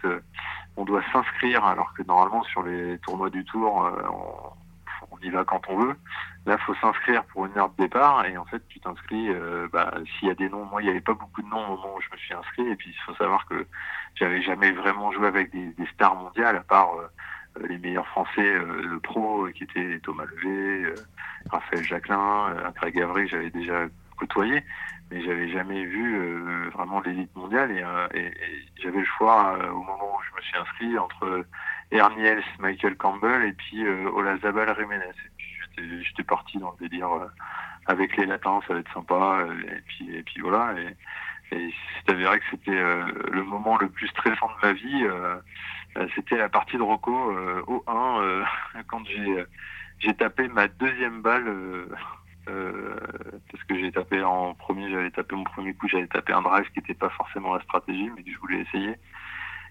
on 0.76 0.84
doit 0.84 1.02
s'inscrire 1.12 1.64
alors 1.64 1.94
que 1.94 2.02
normalement 2.02 2.42
sur 2.44 2.64
les 2.64 2.98
tournois 2.98 3.30
du 3.30 3.44
tour 3.44 3.88
on, 4.10 4.65
y 5.26 5.30
va 5.30 5.44
quand 5.44 5.62
on 5.68 5.76
veut. 5.78 5.96
Là 6.46 6.58
faut 6.58 6.74
s'inscrire 6.76 7.24
pour 7.24 7.46
une 7.46 7.58
heure 7.58 7.70
de 7.70 7.82
départ 7.82 8.24
et 8.24 8.36
en 8.36 8.44
fait 8.44 8.62
tu 8.68 8.80
t'inscris 8.80 9.28
bah, 9.72 9.92
s'il 10.18 10.28
y 10.28 10.30
a 10.30 10.34
des 10.34 10.48
noms. 10.48 10.64
Moi 10.64 10.82
il 10.82 10.84
n'y 10.84 10.90
avait 10.90 11.00
pas 11.00 11.14
beaucoup 11.14 11.42
de 11.42 11.48
noms 11.48 11.64
au 11.66 11.76
moment 11.76 11.96
où 11.96 12.00
je 12.00 12.10
me 12.12 12.16
suis 12.16 12.34
inscrit 12.34 12.68
et 12.68 12.76
puis 12.76 12.90
il 12.90 13.02
faut 13.04 13.14
savoir 13.14 13.46
que 13.46 13.66
j'avais 14.16 14.42
jamais 14.42 14.72
vraiment 14.72 15.12
joué 15.12 15.26
avec 15.26 15.50
des, 15.52 15.86
stars 15.94 16.16
mondiales 16.16 16.56
à 16.56 16.60
part 16.60 16.94
euh, 16.96 17.66
les 17.68 17.78
meilleurs 17.78 18.06
Français 18.08 18.54
euh, 18.54 18.98
pro 19.02 19.46
qui 19.54 19.64
étaient 19.64 20.00
Thomas 20.02 20.24
Levé, 20.24 20.84
euh, 20.84 20.94
Raphaël 21.50 21.84
Jacquelin, 21.84 22.72
Craig 22.74 22.94
Gavry, 22.94 23.28
j'avais 23.28 23.50
déjà 23.50 23.86
côtoyé, 24.18 24.64
mais 25.10 25.22
j'avais 25.22 25.48
jamais 25.50 25.84
vu 25.84 26.70
vraiment 26.70 27.00
l'élite 27.00 27.34
mondiale 27.36 27.70
et, 28.14 28.32
j'avais 28.82 28.98
le 28.98 29.04
choix 29.04 29.56
au 29.70 29.82
moment 29.82 30.16
où 30.16 30.22
je 30.28 30.36
me 30.36 30.42
suis 30.42 30.56
inscrit 30.56 30.98
entre 30.98 31.44
Erniels, 31.90 32.42
Michael 32.58 32.96
Campbell 32.96 33.42
et 33.44 33.52
puis 33.52 33.86
Olazabal 33.86 34.74
Jiménez. 34.78 35.04
J'étais 35.76 36.24
parti 36.24 36.58
dans 36.58 36.74
le 36.78 36.88
délire 36.88 37.08
avec 37.86 38.16
les 38.16 38.26
latins, 38.26 38.60
ça 38.66 38.74
va 38.74 38.80
être 38.80 38.92
sympa 38.92 39.46
et 39.68 39.80
puis 39.86 40.16
et 40.16 40.22
puis 40.22 40.40
voilà 40.40 40.74
et, 40.80 41.54
et 41.54 41.72
c'est 41.94 42.12
avéré 42.12 42.40
que 42.40 42.44
c'était 42.50 42.72
le 42.72 43.44
moment 43.44 43.76
le 43.78 43.88
plus 43.88 44.08
stressant 44.08 44.48
de 44.48 44.66
ma 44.66 44.72
vie 44.72 45.06
euh, 45.96 46.06
c'était 46.14 46.36
la 46.36 46.48
partie 46.48 46.76
de 46.76 46.82
Rocco 46.82 47.30
euh, 47.30 47.62
au 47.66 47.82
1 47.86 48.20
euh, 48.20 48.44
quand 48.88 49.02
j'ai 49.98 50.14
tapé 50.14 50.48
ma 50.48 50.68
deuxième 50.68 51.22
balle 51.22 51.52
parce 52.46 53.64
que 53.64 53.76
j'ai 53.76 53.90
tapé 53.90 54.22
en 54.22 54.54
premier, 54.54 54.88
j'avais 54.90 55.10
tapé 55.10 55.34
mon 55.34 55.44
premier 55.44 55.74
coup, 55.74 55.88
j'avais 55.88 56.06
tapé 56.06 56.32
un 56.32 56.42
drive 56.42 56.70
qui 56.70 56.78
n'était 56.78 56.94
pas 56.94 57.08
forcément 57.10 57.54
la 57.54 57.62
stratégie, 57.62 58.08
mais 58.14 58.22
je 58.24 58.38
voulais 58.38 58.60
essayer. 58.60 58.94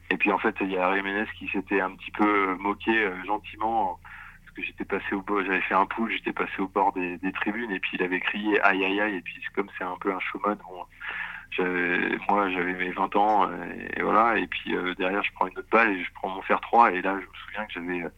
Et 0.09 0.17
puis 0.17 0.31
en 0.31 0.37
fait, 0.37 0.55
il 0.61 0.71
y 0.71 0.77
a 0.77 0.95
Jiménez 0.95 1.25
qui 1.37 1.47
s'était 1.49 1.81
un 1.81 1.91
petit 1.91 2.11
peu 2.11 2.55
moqué 2.55 3.09
gentiment 3.25 3.99
parce 4.41 4.55
que 4.55 4.63
j'étais 4.63 4.85
passé 4.85 5.13
au 5.13 5.21
bord, 5.21 5.43
j'avais 5.43 5.61
fait 5.61 5.73
un 5.73 5.85
pool, 5.85 6.11
j'étais 6.11 6.33
passé 6.33 6.59
au 6.59 6.67
bord 6.67 6.93
des, 6.93 7.17
des, 7.17 7.31
tribunes 7.31 7.71
et 7.71 7.79
puis 7.79 7.91
il 7.93 8.03
avait 8.03 8.19
crié 8.19 8.61
aïe 8.61 8.85
aïe 8.85 9.01
aïe 9.01 9.15
et 9.15 9.21
puis 9.21 9.41
comme 9.55 9.67
c'est 9.77 9.83
un 9.83 9.97
peu 9.99 10.13
un 10.13 10.19
showman, 10.19 10.57
bon, 10.69 10.85
moi 12.29 12.49
j'avais 12.49 12.73
mes 12.73 12.91
20 12.91 13.15
ans 13.15 13.49
et, 13.95 14.01
voilà 14.01 14.37
et 14.37 14.47
puis 14.47 14.75
euh, 14.75 14.93
derrière 14.95 15.23
je 15.23 15.31
prends 15.33 15.47
une 15.47 15.57
autre 15.57 15.69
balle 15.71 15.91
et 15.91 16.03
je 16.03 16.11
prends 16.13 16.29
mon 16.29 16.41
fer 16.41 16.59
3 16.61 16.91
et 16.91 17.01
là 17.01 17.15
je 17.19 17.25
me 17.25 17.33
souviens 17.45 17.65
que 17.65 17.73
j'avais 17.73 18.03
euh, 18.03 18.09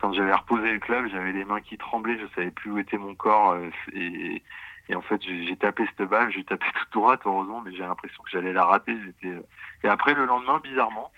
quand 0.00 0.12
j'avais 0.12 0.34
reposé 0.34 0.72
le 0.72 0.78
club 0.78 1.08
j'avais 1.10 1.32
les 1.32 1.44
mains 1.44 1.60
qui 1.60 1.78
tremblaient 1.78 2.18
je 2.18 2.26
savais 2.34 2.50
plus 2.50 2.70
où 2.70 2.78
était 2.78 2.98
mon 2.98 3.14
corps 3.14 3.52
euh, 3.52 3.70
et, 3.94 4.42
et 4.88 4.94
en 4.94 5.02
fait 5.02 5.20
j'ai 5.22 5.56
tapé 5.56 5.84
cette 5.86 6.08
balle 6.08 6.30
j'ai 6.32 6.44
tapé 6.44 6.66
toute 6.80 6.92
droite 6.92 7.20
heureusement 7.24 7.60
mais 7.60 7.72
j'ai 7.72 7.82
l'impression 7.82 8.22
que 8.22 8.30
j'allais 8.30 8.52
la 8.52 8.64
rater 8.64 8.96
j'étais 9.04 9.36
et 9.84 9.88
après 9.88 10.14
le 10.14 10.24
lendemain 10.24 10.60
bizarrement 10.62 11.12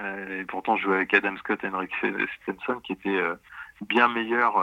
et 0.00 0.44
pourtant 0.44 0.76
je 0.76 0.84
jouais 0.84 0.96
avec 0.96 1.12
Adam 1.12 1.36
Scott 1.36 1.62
et 1.62 1.68
Henrik 1.68 1.92
Stenson 2.42 2.80
qui 2.80 2.92
était 2.92 3.20
bien 3.82 4.08
meilleur 4.08 4.56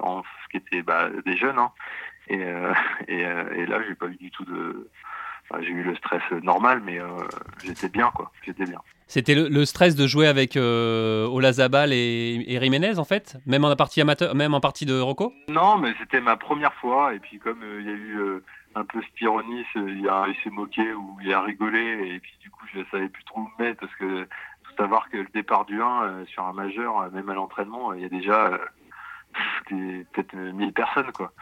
en 0.00 0.22
ce 0.22 0.48
qui 0.50 0.56
était 0.56 0.82
bah, 0.82 1.10
des 1.24 1.36
jeunes 1.36 1.58
hein. 1.58 1.70
et, 2.28 2.42
et, 3.08 3.20
et 3.20 3.66
là 3.66 3.82
j'ai 3.86 3.94
pas 3.94 4.06
eu 4.06 4.16
du 4.16 4.30
tout 4.30 4.44
de 4.44 4.90
j'ai 5.60 5.70
eu 5.70 5.82
le 5.82 5.94
stress 5.96 6.22
normal, 6.42 6.80
mais 6.84 7.00
euh, 7.00 7.08
j'étais 7.62 7.88
bien, 7.88 8.10
quoi. 8.14 8.32
J'étais 8.44 8.64
bien. 8.64 8.80
C'était 9.12 9.34
le, 9.34 9.64
stress 9.66 9.94
de 9.94 10.06
jouer 10.06 10.26
avec 10.26 10.56
euh, 10.56 11.26
Olazabal 11.26 11.92
et, 11.92 12.42
et 12.46 12.58
Jiménez, 12.58 12.98
en 12.98 13.04
fait? 13.04 13.36
Même 13.44 13.62
en 13.62 13.76
partie 13.76 14.00
amateur, 14.00 14.34
même 14.34 14.54
en 14.54 14.60
partie 14.60 14.86
de 14.86 14.98
Rocco? 14.98 15.34
Non, 15.48 15.76
mais 15.76 15.92
c'était 16.00 16.22
ma 16.22 16.38
première 16.38 16.72
fois, 16.72 17.12
et 17.12 17.18
puis 17.18 17.38
comme 17.38 17.62
euh, 17.62 17.80
il 17.82 17.86
y 17.86 17.90
a 17.90 17.92
eu 17.92 18.18
euh, 18.18 18.42
un 18.74 18.86
peu 18.86 19.02
cette 19.02 19.20
ironie, 19.20 19.66
il, 19.74 20.34
s'est 20.42 20.48
moqué 20.48 20.94
ou 20.94 21.18
il 21.22 21.30
a 21.30 21.42
rigolé, 21.42 22.14
et 22.14 22.20
puis 22.20 22.32
du 22.40 22.48
coup, 22.48 22.64
je 22.72 22.80
savais 22.90 23.10
plus 23.10 23.22
trop 23.24 23.40
où 23.40 23.50
me 23.58 23.64
mettre, 23.66 23.80
parce 23.80 23.94
que 23.96 24.26
faut 24.64 24.76
savoir 24.78 25.10
que 25.10 25.18
le 25.18 25.28
départ 25.34 25.66
du 25.66 25.82
1 25.82 26.24
sur 26.28 26.44
un 26.46 26.54
majeur, 26.54 27.12
même 27.12 27.28
à 27.28 27.34
l'entraînement, 27.34 27.92
il 27.92 28.00
y 28.00 28.06
a 28.06 28.08
déjà 28.08 28.58
peut-être 29.68 30.34
1000 30.34 30.72
personnes, 30.72 31.12
quoi. 31.12 31.32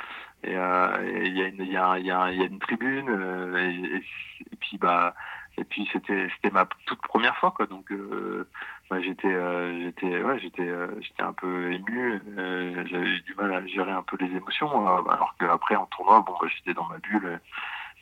Et 0.42 0.54
il 0.54 1.36
y, 1.36 1.76
a 1.76 1.98
une, 2.00 2.58
tribune, 2.58 3.54
et, 3.56 4.56
puis 4.58 4.76
bah 4.76 5.14
et 5.58 5.64
puis 5.64 5.88
c'était 5.92 6.28
c'était 6.34 6.52
ma 6.52 6.66
toute 6.86 7.00
première 7.02 7.36
fois 7.36 7.50
quoi. 7.50 7.66
Donc 7.66 7.90
euh, 7.92 8.48
bah, 8.88 9.00
j'étais 9.00 9.32
euh, 9.32 9.84
j'étais 9.84 10.22
ouais 10.22 10.38
j'étais 10.40 10.68
j'étais 11.00 11.22
un 11.22 11.32
peu 11.32 11.72
ému. 11.72 12.20
J'avais 12.36 13.08
eu 13.08 13.20
du 13.22 13.34
mal 13.34 13.52
à 13.52 13.66
gérer 13.66 13.92
un 13.92 14.02
peu 14.02 14.16
les 14.20 14.34
émotions 14.34 14.86
alors 14.86 15.34
qu'après 15.38 15.76
en 15.76 15.86
tournoi 15.86 16.24
bon 16.26 16.34
bah, 16.40 16.48
j'étais 16.54 16.74
dans 16.74 16.86
ma 16.86 16.98
bulle 16.98 17.40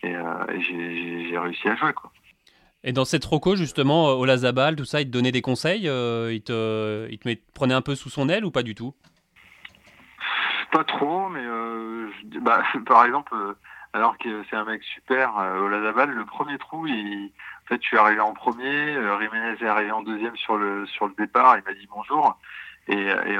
et, 0.02 0.12
et 0.12 1.30
j'ai 1.30 1.38
réussi 1.38 1.68
à 1.68 1.76
jouer 1.76 1.92
quoi. 1.92 2.10
Et 2.84 2.92
dans 2.92 3.04
cette 3.04 3.24
roco, 3.24 3.56
justement, 3.56 4.12
Olazabal, 4.12 4.76
tout 4.76 4.84
ça, 4.84 5.00
il 5.00 5.06
te 5.06 5.10
donnait 5.10 5.32
des 5.32 5.42
conseils 5.42 5.82
Il 5.82 6.42
te, 6.42 7.08
il 7.10 7.18
te 7.18 7.52
prenait 7.52 7.74
un 7.74 7.82
peu 7.82 7.96
sous 7.96 8.08
son 8.08 8.28
aile 8.28 8.44
ou 8.44 8.52
pas 8.52 8.62
du 8.62 8.76
tout? 8.76 8.94
Pas 10.70 10.84
trop, 10.84 11.28
mais 11.28 11.44
euh, 11.44 12.10
bah, 12.42 12.62
par 12.86 13.04
exemple, 13.04 13.34
euh, 13.34 13.54
alors 13.92 14.18
que 14.18 14.44
c'est 14.48 14.56
un 14.56 14.64
mec 14.64 14.82
super. 14.82 15.38
Euh, 15.38 15.60
Olazabal, 15.60 16.10
le 16.10 16.24
premier 16.24 16.58
trou, 16.58 16.86
il, 16.86 17.30
en 17.64 17.68
fait, 17.68 17.82
je 17.82 17.86
suis 17.86 17.98
arrivé 17.98 18.20
en 18.20 18.34
premier, 18.34 18.96
euh, 18.96 19.56
est 19.60 19.66
arrivé 19.66 19.90
en 19.90 20.02
deuxième 20.02 20.36
sur 20.36 20.56
le 20.56 20.86
sur 20.86 21.06
le 21.06 21.14
départ, 21.14 21.56
il 21.58 21.64
m'a 21.64 21.74
dit 21.78 21.88
bonjour. 21.90 22.38
Et, 22.90 23.08
et, 23.08 23.38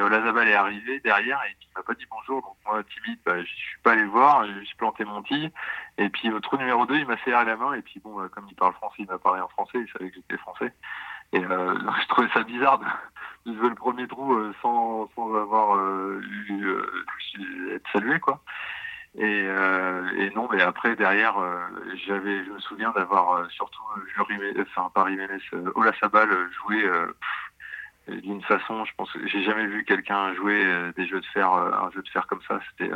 Olazabal 0.00 0.48
est 0.48 0.54
arrivé 0.54 1.00
derrière 1.00 1.38
et 1.46 1.54
il 1.60 1.68
m'a 1.76 1.82
pas 1.82 1.92
dit 1.92 2.06
bonjour. 2.10 2.40
Donc 2.40 2.56
moi, 2.64 2.82
timide, 2.82 3.18
bah, 3.26 3.38
je 3.42 3.46
suis 3.46 3.78
pas 3.82 3.92
allé 3.92 4.04
voir, 4.04 4.46
j'ai 4.46 4.60
juste 4.60 4.74
planté 4.78 5.04
mon 5.04 5.22
petit. 5.22 5.52
Et 5.98 6.08
puis 6.08 6.32
au 6.32 6.40
trou 6.40 6.56
numéro 6.56 6.86
2, 6.86 6.96
il 6.96 7.06
m'a 7.06 7.18
serré 7.24 7.44
la 7.44 7.56
main. 7.56 7.74
Et 7.74 7.82
puis 7.82 8.00
bon, 8.00 8.26
comme 8.30 8.46
il 8.48 8.54
parle 8.54 8.72
français, 8.72 8.96
il 9.00 9.06
m'a 9.06 9.18
parlé 9.18 9.42
en 9.42 9.48
français, 9.48 9.78
il 9.80 9.92
savait 9.92 10.08
que 10.08 10.16
j'étais 10.16 10.38
français. 10.38 10.72
Et 11.32 11.44
euh, 11.44 11.74
je 12.02 12.08
trouvais 12.08 12.28
ça 12.32 12.42
bizarre 12.42 12.78
de, 12.78 13.54
jouer 13.54 13.68
le 13.68 13.74
premier 13.74 14.06
trou 14.06 14.34
euh, 14.34 14.54
sans, 14.62 15.08
sans 15.14 15.34
avoir 15.34 15.76
euh, 15.76 16.20
eu, 16.48 16.64
euh, 16.66 17.74
être 17.74 17.90
salué, 17.92 18.20
quoi. 18.20 18.40
Et, 19.20 19.46
et, 20.16 20.30
non, 20.36 20.48
mais 20.52 20.62
après 20.62 20.94
derrière, 20.94 21.34
j'avais, 22.06 22.44
je 22.44 22.50
me 22.50 22.60
souviens 22.60 22.92
d'avoir 22.92 23.50
surtout 23.50 23.82
Jury, 24.14 24.38
enfin 24.60 24.90
Paris 24.94 25.16
Ménès, 25.16 25.42
Ola 25.74 25.92
Sabal 25.98 26.28
joué 26.52 26.88
d'une 28.06 28.42
façon, 28.42 28.84
je 28.84 28.92
pense, 28.96 29.10
j'ai 29.26 29.42
jamais 29.42 29.66
vu 29.66 29.84
quelqu'un 29.84 30.34
jouer 30.34 30.64
des 30.96 31.06
jeux 31.08 31.20
de 31.20 31.26
fer, 31.26 31.50
un 31.50 31.90
jeu 31.90 32.02
de 32.02 32.08
fer 32.08 32.28
comme 32.28 32.42
ça. 32.46 32.60
C'était 32.70 32.92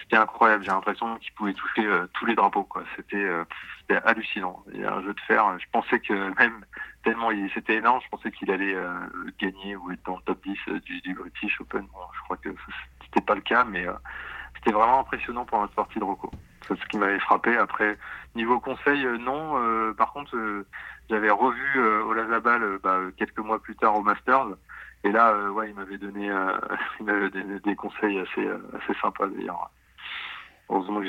c'était 0.00 0.16
incroyable. 0.16 0.64
J'ai 0.64 0.70
l'impression 0.70 1.18
qu'il 1.18 1.32
pouvait 1.34 1.52
toucher 1.52 1.86
tous 2.14 2.24
les 2.24 2.34
drapeaux. 2.34 2.64
Quoi. 2.64 2.84
C'était, 2.96 3.28
c'était 3.80 4.00
hallucinant. 4.06 4.64
Il 4.72 4.82
un 4.86 5.02
jeu 5.02 5.12
de 5.12 5.20
fer. 5.20 5.58
Je 5.58 5.66
pensais 5.72 6.00
que 6.00 6.14
même 6.38 6.64
tellement 7.08 7.30
c'était 7.54 7.76
énorme, 7.76 8.00
je 8.04 8.08
pensais 8.10 8.30
qu'il 8.30 8.50
allait 8.50 8.74
euh, 8.74 8.90
gagner 9.38 9.76
ou 9.76 9.90
être 9.90 10.04
dans 10.04 10.16
le 10.16 10.22
top 10.22 10.42
10 10.44 10.58
euh, 10.68 10.80
du, 10.80 11.00
du, 11.00 11.14
British 11.14 11.60
Open. 11.60 11.86
Bon, 11.92 12.00
je 12.14 12.20
crois 12.20 12.36
que 12.36 12.50
c'était 13.04 13.24
pas 13.24 13.34
le 13.34 13.40
cas, 13.40 13.64
mais 13.64 13.86
euh, 13.86 13.94
c'était 14.58 14.72
vraiment 14.72 15.00
impressionnant 15.00 15.44
pour 15.44 15.60
notre 15.60 15.74
partie 15.74 15.98
de 15.98 16.04
Rocco. 16.04 16.30
C'est 16.66 16.78
ce 16.78 16.86
qui 16.86 16.98
m'avait 16.98 17.18
frappé. 17.20 17.56
Après, 17.56 17.96
niveau 18.34 18.60
conseil, 18.60 19.06
non. 19.20 19.94
par 19.94 20.12
contre, 20.12 20.36
j'avais 21.08 21.30
revu 21.30 21.80
Olazabal 21.80 22.78
bah, 22.82 22.98
quelques 23.16 23.38
mois 23.38 23.58
plus 23.58 23.74
tard 23.76 23.96
au 23.96 24.02
Masters. 24.02 24.48
Et 25.04 25.12
là, 25.12 25.34
ouais, 25.50 25.70
il 25.70 25.74
m'avait 25.74 25.96
donné, 25.96 26.26
il 27.00 27.06
m'avait 27.06 27.30
donné 27.30 27.58
des 27.60 27.74
conseils 27.74 28.18
assez, 28.18 28.46
assez 28.76 28.98
sympas 29.00 29.28
d'ailleurs. 29.28 29.70
Heureusement 30.70 31.00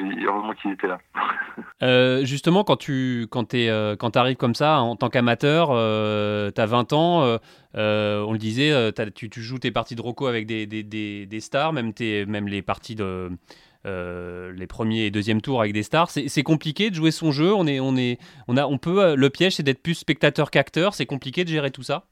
qu'il 0.62 0.72
était 0.72 0.88
là. 0.88 1.00
Euh, 1.82 2.26
justement, 2.26 2.65
quand 2.65 2.76
tu 2.76 3.28
quand 3.32 3.54
es, 3.54 3.69
euh, 3.69 3.95
quand 3.95 4.17
arrives 4.17 4.36
comme 4.36 4.54
ça, 4.54 4.82
en 4.82 4.98
tant 4.98 5.08
qu'amateur, 5.08 5.69
euh, 5.72 6.52
tu 6.54 6.60
as 6.60 6.65
20 6.65 6.91
ans, 6.91 7.39
on 7.74 8.34
le 8.34 8.38
disait, 8.38 8.91
tu, 9.15 9.30
joues 9.41 9.60
tes 9.60 9.72
parties 9.72 9.95
de 9.95 10.02
Rocco 10.02 10.28
avec 10.28 10.45
des, 10.45 10.65
des, 10.65 10.84
des, 11.26 11.39
stars, 11.39 11.72
même, 11.72 11.93
tes, 11.93 12.26
même 12.26 12.50
les 12.50 12.62
parties 12.62 12.95
de. 12.95 13.30
les 13.86 14.67
premiers 14.67 15.06
et 15.06 15.12
deuxième 15.12 15.39
tours 15.39 15.62
avec 15.62 15.72
des 15.72 15.84
stars, 15.84 16.10
c'est 16.10 16.43
compliqué 16.43 16.89
de 16.89 16.95
jouer 16.95 17.12
son 17.12 17.32
jeu. 17.32 17.54
On 17.54 17.65
est, 17.65 17.80
on 17.80 17.95
est, 17.95 18.19
on 18.50 18.58
a, 18.58 18.65
on 18.65 18.78
peut. 18.78 19.15
Le 19.15 19.30
piège, 19.30 19.56
c'est 19.56 19.63
d'être 19.63 19.82
plus 19.82 19.95
spectateur 19.95 20.52
qu'acteur. 20.52 20.93
C'est 20.93 21.06
compliqué 21.06 21.45
de 21.45 21.50
gérer 21.50 21.72
tout 21.72 21.84
ça? 21.84 22.04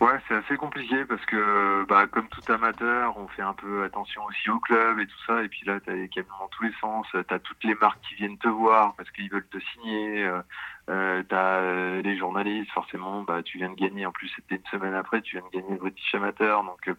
Ouais, 0.00 0.18
c'est 0.26 0.34
assez 0.34 0.56
compliqué 0.56 1.04
parce 1.04 1.24
que, 1.26 1.84
bah, 1.86 2.06
comme 2.06 2.26
tout 2.28 2.40
amateur, 2.50 3.18
on 3.18 3.28
fait 3.28 3.42
un 3.42 3.52
peu 3.52 3.84
attention 3.84 4.24
aussi 4.24 4.48
au 4.48 4.58
club 4.58 4.98
et 4.98 5.06
tout 5.06 5.18
ça. 5.26 5.42
Et 5.42 5.48
puis 5.48 5.60
là, 5.66 5.78
tu 5.78 5.90
as 5.90 5.94
des 5.94 6.08
camions 6.08 6.32
dans 6.40 6.48
tous 6.48 6.62
les 6.62 6.72
sens. 6.80 7.06
Tu 7.12 7.34
as 7.34 7.38
toutes 7.38 7.62
les 7.64 7.74
marques 7.74 8.00
qui 8.08 8.14
viennent 8.14 8.38
te 8.38 8.48
voir 8.48 8.94
parce 8.96 9.10
qu'ils 9.10 9.30
veulent 9.30 9.46
te 9.48 9.58
signer. 9.58 10.24
Euh, 10.24 10.40
euh 10.88 11.22
tu 11.28 11.34
as 11.34 11.56
euh, 11.58 12.02
les 12.02 12.16
journalistes, 12.16 12.70
forcément. 12.72 13.22
Bah, 13.24 13.42
tu 13.42 13.58
viens 13.58 13.68
de 13.68 13.74
gagner. 13.74 14.06
En 14.06 14.12
plus, 14.12 14.28
c'était 14.34 14.56
une 14.56 14.66
semaine 14.70 14.94
après, 14.94 15.20
tu 15.20 15.36
viens 15.36 15.46
de 15.52 15.58
gagner 15.58 15.72
le 15.74 15.80
British 15.80 16.14
Amateur. 16.14 16.64
Donc, 16.64 16.88
euh, 16.88 16.94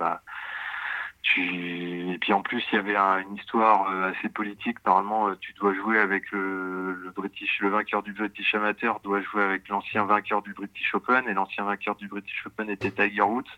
bah, 1.24 1.32
et 1.38 2.18
puis 2.20 2.34
en 2.34 2.42
plus, 2.42 2.64
il 2.72 2.76
y 2.76 2.80
avait 2.80 2.96
une 2.96 3.36
histoire 3.36 3.90
euh, 3.90 4.12
assez 4.12 4.30
politique. 4.30 4.78
Normalement, 4.86 5.30
euh, 5.30 5.36
tu 5.40 5.54
dois 5.54 5.74
jouer 5.74 6.00
avec 6.00 6.32
le, 6.32 6.94
le, 6.94 7.12
British, 7.12 7.60
le 7.62 7.70
vainqueur 7.70 8.04
du 8.04 8.14
British 8.14 8.54
Amateur 8.56 9.00
doit 9.02 9.22
jouer 9.22 9.44
avec 9.44 9.68
l'ancien 9.70 10.06
vainqueur 10.06 10.42
du 10.42 10.54
British 10.54 10.94
Open, 10.96 11.28
et 11.28 11.34
l'ancien 11.34 11.64
vainqueur 11.64 11.96
du 11.96 12.08
British 12.08 12.46
Open 12.46 12.70
était 12.70 12.92
Tiger 12.92 13.22
Woods. 13.22 13.50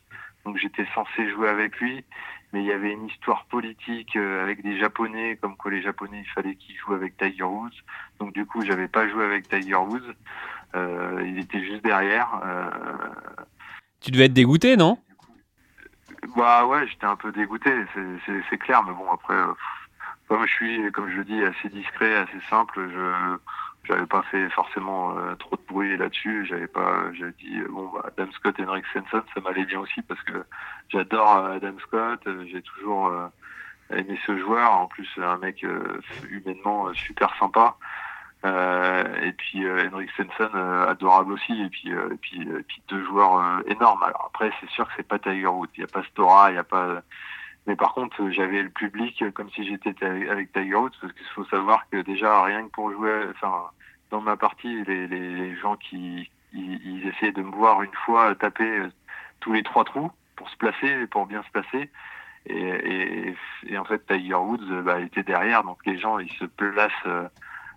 Donc 0.45 0.58
j'étais 0.58 0.86
censé 0.93 1.30
jouer 1.30 1.47
avec 1.47 1.80
lui, 1.80 2.04
mais 2.52 2.62
il 2.62 2.65
y 2.65 2.71
avait 2.71 2.91
une 2.91 3.08
histoire 3.08 3.45
politique 3.45 4.15
euh, 4.15 4.43
avec 4.43 4.62
des 4.62 4.78
Japonais, 4.78 5.38
comme 5.41 5.56
quoi 5.56 5.71
les 5.71 5.82
Japonais, 5.82 6.21
il 6.26 6.30
fallait 6.32 6.56
qu'ils 6.56 6.76
jouent 6.76 6.93
avec 6.93 7.15
Tiger 7.17 7.43
Woods. 7.43 7.71
Donc 8.19 8.34
du 8.34 8.45
coup, 8.45 8.63
j'avais 8.63 8.89
pas 8.89 9.08
joué 9.08 9.23
avec 9.23 9.47
Tiger 9.47 9.76
Woods. 9.76 10.13
Euh, 10.76 11.23
il 11.26 11.39
était 11.39 11.63
juste 11.63 11.84
derrière. 11.84 12.41
Euh... 12.43 12.69
Tu 14.02 14.12
devais 14.12 14.26
être 14.26 14.34
dégoûté, 14.34 14.76
non? 14.76 14.97
Bah 16.36 16.65
ouais, 16.65 16.88
j'étais 16.88 17.05
un 17.05 17.15
peu 17.15 17.31
dégoûté, 17.31 17.71
c'est 18.49 18.57
clair, 18.57 18.83
mais 18.83 18.93
bon 18.93 19.12
après, 19.12 19.33
euh, 19.33 19.53
comme 20.27 20.45
je 20.45 20.51
suis, 20.51 20.91
comme 20.91 21.09
je 21.09 21.17
le 21.17 21.25
dis, 21.25 21.43
assez 21.43 21.69
discret, 21.69 22.15
assez 22.15 22.39
simple, 22.49 22.89
je 22.93 23.38
j'avais 23.86 24.05
pas 24.05 24.21
fait 24.31 24.49
forcément 24.51 25.17
euh, 25.17 25.36
trop 25.36 25.57
de 25.57 25.62
bruit 25.67 25.97
là-dessus. 25.97 26.45
J'avais 26.45 26.67
pas, 26.67 27.12
j'avais 27.13 27.33
dit 27.33 27.59
euh, 27.59 27.67
bon, 27.69 27.91
bah, 27.93 28.05
Adam 28.07 28.31
Scott 28.31 28.57
et 28.57 28.65
Henrik 28.65 28.86
Stenson, 28.88 29.21
ça 29.33 29.41
m'allait 29.41 29.65
bien 29.65 29.81
aussi 29.81 30.01
parce 30.01 30.21
que 30.23 30.45
j'adore 30.88 31.47
Adam 31.47 31.77
Scott, 31.79 32.25
j'ai 32.49 32.62
toujours 32.62 33.12
aimé 33.89 34.17
ce 34.25 34.38
joueur. 34.38 34.71
En 34.71 34.88
plus, 34.88 35.09
un 35.17 35.38
mec 35.38 35.65
humainement 36.29 36.93
super 36.93 37.36
sympa. 37.38 37.75
Euh, 38.45 39.21
et 39.21 39.32
puis 39.32 39.63
euh, 39.63 39.89
Henrik 39.93 40.12
Stenson 40.12 40.49
euh, 40.53 40.88
adorable 40.88 41.34
aussi. 41.34 41.62
Et 41.62 41.69
puis 41.69 41.89
et 41.89 42.17
puis, 42.21 42.41
et 42.41 42.63
puis 42.63 42.82
deux 42.89 43.03
joueurs 43.06 43.62
énormes. 43.67 44.03
Alors 44.03 44.29
après 44.34 44.51
c'est 44.60 44.69
sûr 44.69 44.86
que 44.88 44.93
c'est 44.97 45.08
pas 45.08 45.19
Tiger 45.19 45.47
Woods, 45.47 45.69
il 45.77 45.82
y 45.82 45.84
a 45.84 45.88
pas 45.88 46.03
Stora, 46.03 46.51
il 46.51 46.56
y 46.56 46.60
a 46.60 46.63
pas 46.63 47.01
mais 47.65 47.77
par 47.77 47.93
contre 47.93 48.29
j'avais 48.32 48.62
le 48.62 48.69
public 48.69 49.23
comme 49.34 49.49
si 49.51 49.65
j'étais 49.65 49.95
avec 50.03 50.51
Tiger 50.51 50.75
Woods 50.75 50.91
parce 50.99 51.13
qu'il 51.13 51.25
faut 51.27 51.45
savoir 51.45 51.88
que 51.89 52.01
déjà 52.01 52.43
rien 52.43 52.65
que 52.65 52.71
pour 52.71 52.91
jouer 52.91 53.27
enfin 53.32 53.69
dans 54.12 54.19
ma 54.19 54.36
partie 54.36 54.84
les, 54.84 55.08
les, 55.08 55.56
gens 55.56 55.77
qui 55.77 56.29
ils, 56.51 57.08
essayaient 57.08 57.32
de 57.32 57.41
me 57.41 57.51
voir 57.51 57.82
une 57.82 57.93
fois 58.06 58.36
taper 58.36 58.82
tous 59.39 59.53
les 59.53 59.63
trois 59.63 59.86
trous 59.86 60.12
pour 60.36 60.49
se 60.49 60.58
placer 60.58 61.08
pour 61.08 61.25
bien 61.25 61.41
se 61.43 61.49
placer. 61.51 61.89
Et, 62.45 62.60
et, 62.60 63.36
et 63.67 63.77
en 63.77 63.86
fait 63.86 64.06
Tiger 64.06 64.36
Woods 64.36 64.82
bah, 64.84 64.99
était 64.99 65.23
derrière. 65.23 65.63
Donc 65.63 65.77
les 65.86 65.97
gens 65.97 66.19
ils 66.19 66.34
se 66.34 66.43
placent 66.43 67.08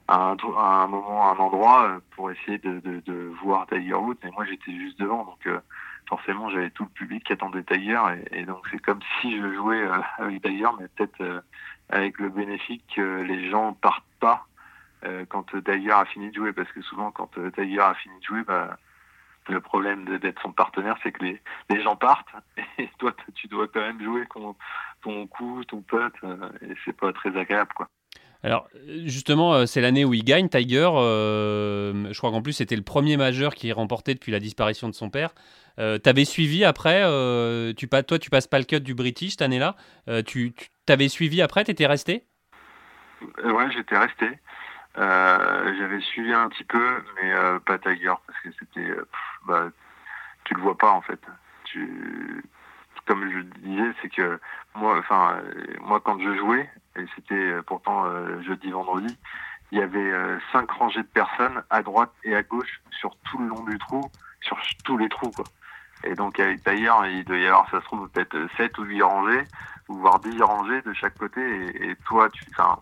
à 0.09 0.31
un, 0.31 0.37
à 0.37 0.83
un 0.83 0.87
moment, 0.87 1.29
à 1.29 1.35
un 1.35 1.38
endroit 1.38 1.88
euh, 1.88 2.01
pour 2.12 2.31
essayer 2.31 2.59
de, 2.59 2.81
de, 2.81 3.01
de 3.01 3.33
voir 3.42 3.66
Tiger 3.66 3.95
Woods. 3.95 4.19
Et 4.23 4.31
moi, 4.31 4.45
j'étais 4.45 4.73
juste 4.73 4.99
devant, 4.99 5.25
donc 5.25 5.47
euh, 5.47 5.61
forcément, 6.09 6.49
j'avais 6.51 6.71
tout 6.71 6.85
le 6.85 6.90
public 6.90 7.25
qui 7.25 7.33
attendait 7.33 7.64
Tiger. 7.64 8.01
Et, 8.31 8.40
et 8.40 8.45
donc, 8.45 8.66
c'est 8.71 8.79
comme 8.79 9.01
si 9.21 9.37
je 9.37 9.55
jouais 9.55 9.83
euh, 9.83 10.01
avec 10.19 10.42
Tiger, 10.42 10.69
mais 10.79 10.88
peut-être 10.88 11.45
avec 11.90 12.19
le 12.19 12.29
bénéfice 12.29 12.83
que 12.95 13.23
les 13.23 13.51
gens 13.51 13.73
partent 13.75 14.05
pas 14.21 14.47
quand 15.29 15.45
Tiger 15.64 15.92
a 15.92 16.05
fini 16.05 16.31
de 16.31 16.35
jouer, 16.35 16.53
parce 16.53 16.73
que 16.73 16.83
souvent, 16.83 17.12
quand 17.12 17.31
Tiger 17.55 17.81
a 17.81 17.95
fini 17.95 18.19
de 18.19 18.25
jouer, 18.25 18.42
bah, 18.42 18.77
le 19.49 19.61
problème 19.61 20.05
d'être 20.19 20.42
son 20.42 20.51
partenaire, 20.51 20.97
c'est 21.05 21.12
que 21.12 21.23
les, 21.23 21.40
les 21.71 21.81
gens 21.81 21.95
partent 21.95 22.35
et 22.79 22.90
toi, 22.99 23.14
tu 23.37 23.47
dois 23.47 23.69
quand 23.69 23.83
même 23.83 24.03
jouer 24.03 24.27
ton, 24.35 24.57
ton 25.03 25.29
coup, 25.29 25.62
ton 25.64 25.83
pote, 25.83 26.16
et 26.61 26.75
c'est 26.85 26.97
pas 26.97 27.12
très 27.12 27.37
agréable, 27.37 27.71
quoi. 27.77 27.88
Alors, 28.42 28.68
justement, 29.05 29.55
euh, 29.55 29.66
c'est 29.66 29.81
l'année 29.81 30.05
où 30.05 30.14
il 30.14 30.25
gagne, 30.25 30.49
Tiger. 30.49 30.88
Euh, 30.94 32.12
je 32.12 32.18
crois 32.18 32.31
qu'en 32.31 32.42
plus, 32.42 32.53
c'était 32.53 32.77
le 32.77 32.83
premier 32.83 33.16
majeur 33.16 33.55
qui 33.55 33.68
est 33.68 33.72
remporté 33.72 34.14
depuis 34.14 34.33
la 34.33 34.40
disparition 34.40 34.88
de 34.88 34.94
son 34.94 35.11
père. 35.11 35.31
Euh, 35.79 35.99
tu 36.03 36.09
avais 36.09 36.25
suivi 36.25 36.64
après, 36.64 37.03
tu, 37.77 37.88
toi, 37.88 38.18
tu 38.18 38.31
passes 38.31 38.46
pas 38.46 38.59
le 38.59 38.64
cut 38.64 38.81
du 38.81 38.94
British 38.94 39.33
cette 39.33 39.42
année-là. 39.42 39.77
tu 40.27 40.55
t'avais 40.87 41.09
suivi 41.09 41.42
après, 41.42 41.64
tu 41.64 41.70
étais 41.70 41.87
resté 41.87 42.25
Ouais, 43.44 43.70
j'étais 43.72 43.99
resté. 43.99 44.38
J'avais 44.96 46.01
suivi 46.01 46.33
un 46.33 46.49
petit 46.49 46.64
peu, 46.64 47.03
mais 47.16 47.33
pas 47.66 47.79
Tiger, 47.79 48.14
parce 48.27 48.38
que 48.40 48.49
c'était. 48.59 48.90
Bah, 49.46 49.68
tu 50.44 50.55
le 50.55 50.61
vois 50.61 50.79
pas, 50.79 50.92
en 50.92 51.03
fait. 51.03 51.20
Tu, 51.64 52.44
comme 53.07 53.29
je 53.31 53.40
disais, 53.61 53.92
c'est 54.01 54.09
que 54.09 54.38
moi, 54.75 54.96
enfin, 54.99 55.40
moi, 55.81 56.01
quand 56.01 56.20
je 56.20 56.37
jouais, 56.37 56.70
et 56.96 57.06
c'était 57.14 57.35
euh, 57.35 57.62
pourtant 57.62 58.04
euh, 58.06 58.40
jeudi, 58.42 58.70
vendredi, 58.70 59.16
il 59.72 59.78
y 59.78 59.82
avait 59.82 59.98
euh, 59.98 60.38
cinq 60.52 60.70
rangées 60.70 61.02
de 61.02 61.09
personnes 61.09 61.62
à 61.70 61.82
droite 61.82 62.12
et 62.24 62.35
à 62.35 62.42
gauche 62.42 62.80
sur 62.90 63.16
tout 63.24 63.38
le 63.38 63.48
long 63.48 63.64
du 63.64 63.78
trou, 63.78 64.00
sur 64.40 64.59
tous 64.85 64.96
les 64.96 65.09
trous, 65.09 65.30
quoi. 65.30 65.44
Et 66.04 66.14
donc, 66.14 66.40
d'ailleurs, 66.64 67.06
il 67.06 67.24
doit 67.24 67.38
y 67.38 67.46
avoir, 67.46 67.68
ça 67.70 67.80
se 67.80 67.85
trouve, 67.87 68.09
peut-être 68.11 68.37
7 68.59 68.78
ou 68.78 68.85
8 68.85 69.02
rangées, 69.02 69.44
voire 69.88 70.20
10 70.20 70.42
rangées 70.42 70.82
de 70.82 70.92
chaque 70.92 71.16
côté. 71.16 71.40
Et, 71.88 71.96
toi, 72.04 72.28
tu, 72.28 72.44
enfin, 72.50 72.78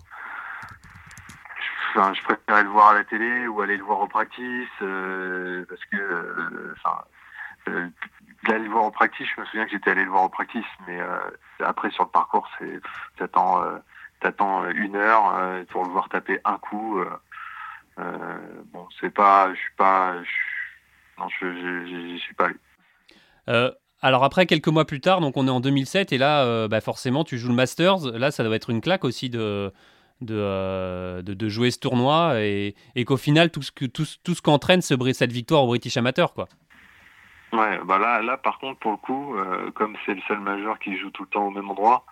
je 2.12 2.22
préférais 2.22 2.64
le 2.64 2.68
voir 2.68 2.88
à 2.88 2.94
la 2.94 3.04
télé 3.04 3.46
ou 3.46 3.60
aller 3.62 3.76
le 3.76 3.84
voir 3.84 4.00
au 4.00 4.08
practice, 4.08 4.68
parce 4.80 5.84
que, 5.92 6.74
enfin, 6.76 7.04
d'aller 8.48 8.64
le 8.64 8.70
voir 8.70 8.84
au 8.84 8.90
practice, 8.90 9.28
je 9.34 9.40
me 9.40 9.46
souviens 9.46 9.64
que 9.64 9.70
j'étais 9.70 9.92
allé 9.92 10.04
le 10.04 10.10
voir 10.10 10.24
au 10.24 10.28
practice, 10.28 10.66
mais 10.88 10.98
après, 11.60 11.90
sur 11.90 12.04
le 12.04 12.10
parcours, 12.10 12.48
c'est, 12.58 12.80
t'attends, 13.16 13.62
t'attends 14.24 14.68
une 14.70 14.96
heure 14.96 15.34
euh, 15.36 15.64
pour 15.68 15.84
le 15.84 15.90
voir 15.90 16.08
taper 16.08 16.38
un 16.44 16.56
coup. 16.56 16.98
Euh, 16.98 17.06
euh, 17.98 18.38
bon, 18.72 18.86
c'est 19.00 19.12
pas, 19.12 19.50
je 19.54 19.60
suis 19.60 19.74
pas, 19.76 20.14
non, 21.18 21.28
je, 21.40 22.16
suis 22.18 22.34
pas 22.34 22.46
allé. 22.46 23.70
Alors 24.00 24.24
après, 24.24 24.46
quelques 24.46 24.68
mois 24.68 24.86
plus 24.86 25.00
tard, 25.00 25.20
donc 25.20 25.36
on 25.36 25.46
est 25.46 25.50
en 25.50 25.60
2007, 25.60 26.12
et 26.12 26.18
là, 26.18 26.68
bah, 26.68 26.80
forcément, 26.80 27.24
tu 27.24 27.38
joues 27.38 27.48
le 27.48 27.54
Masters. 27.54 28.12
Là, 28.12 28.30
ça 28.30 28.44
doit 28.44 28.56
être 28.56 28.68
une 28.68 28.82
claque 28.82 29.04
aussi 29.04 29.30
de, 29.30 29.72
de, 30.20 31.22
de, 31.22 31.48
jouer 31.48 31.70
ce 31.70 31.78
tournoi, 31.78 32.40
et, 32.40 32.74
et 32.96 33.04
qu'au 33.06 33.16
final, 33.16 33.50
tout 33.50 33.62
ce, 33.62 33.72
que, 33.72 33.86
tout, 33.86 34.04
tout 34.22 34.34
ce 34.34 34.42
qu'entraîne 34.42 34.82
ce, 34.82 34.94
cette 35.12 35.32
victoire 35.32 35.64
au 35.64 35.68
British 35.68 35.96
Amateur, 35.96 36.34
quoi. 36.34 36.48
Ouais, 37.52 37.78
bah 37.84 37.98
là, 37.98 38.20
là, 38.20 38.36
par 38.36 38.58
contre, 38.58 38.78
pour 38.80 38.90
le 38.90 38.96
coup, 38.98 39.36
comme 39.74 39.96
c'est 40.04 40.14
le 40.14 40.20
seul 40.28 40.40
majeur 40.40 40.78
qui 40.80 40.98
joue 40.98 41.10
tout 41.10 41.22
le 41.22 41.28
temps 41.28 41.46
au 41.46 41.50
même 41.50 41.70
endroit, 41.70 42.04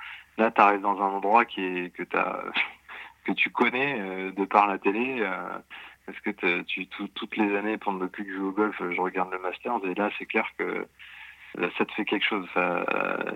là, 0.43 0.51
tu 0.51 0.61
arrives 0.61 0.81
dans 0.81 1.01
un 1.01 1.11
endroit 1.11 1.45
qui 1.45 1.65
est, 1.65 1.95
que, 1.95 2.03
que 3.25 3.33
tu 3.33 3.51
connais 3.51 4.33
de 4.33 4.45
par 4.45 4.67
la 4.67 4.79
télé. 4.79 5.27
Parce 6.07 6.19
que 6.21 6.63
tu, 6.63 6.87
toutes 6.89 7.37
les 7.37 7.57
années, 7.57 7.79
pendant 7.79 8.09
que 8.09 8.25
je 8.25 8.33
joue 8.33 8.49
au 8.49 8.53
golf, 8.53 8.77
je 8.79 9.01
regarde 9.01 9.31
le 9.33 9.39
Masters 9.39 9.85
et 9.85 9.95
là, 9.95 10.11
c'est 10.19 10.27
clair 10.27 10.47
que 10.59 10.87
ça 11.79 11.85
te 11.85 11.93
fait 11.93 12.05
quelque 12.05 12.25
chose. 12.25 12.49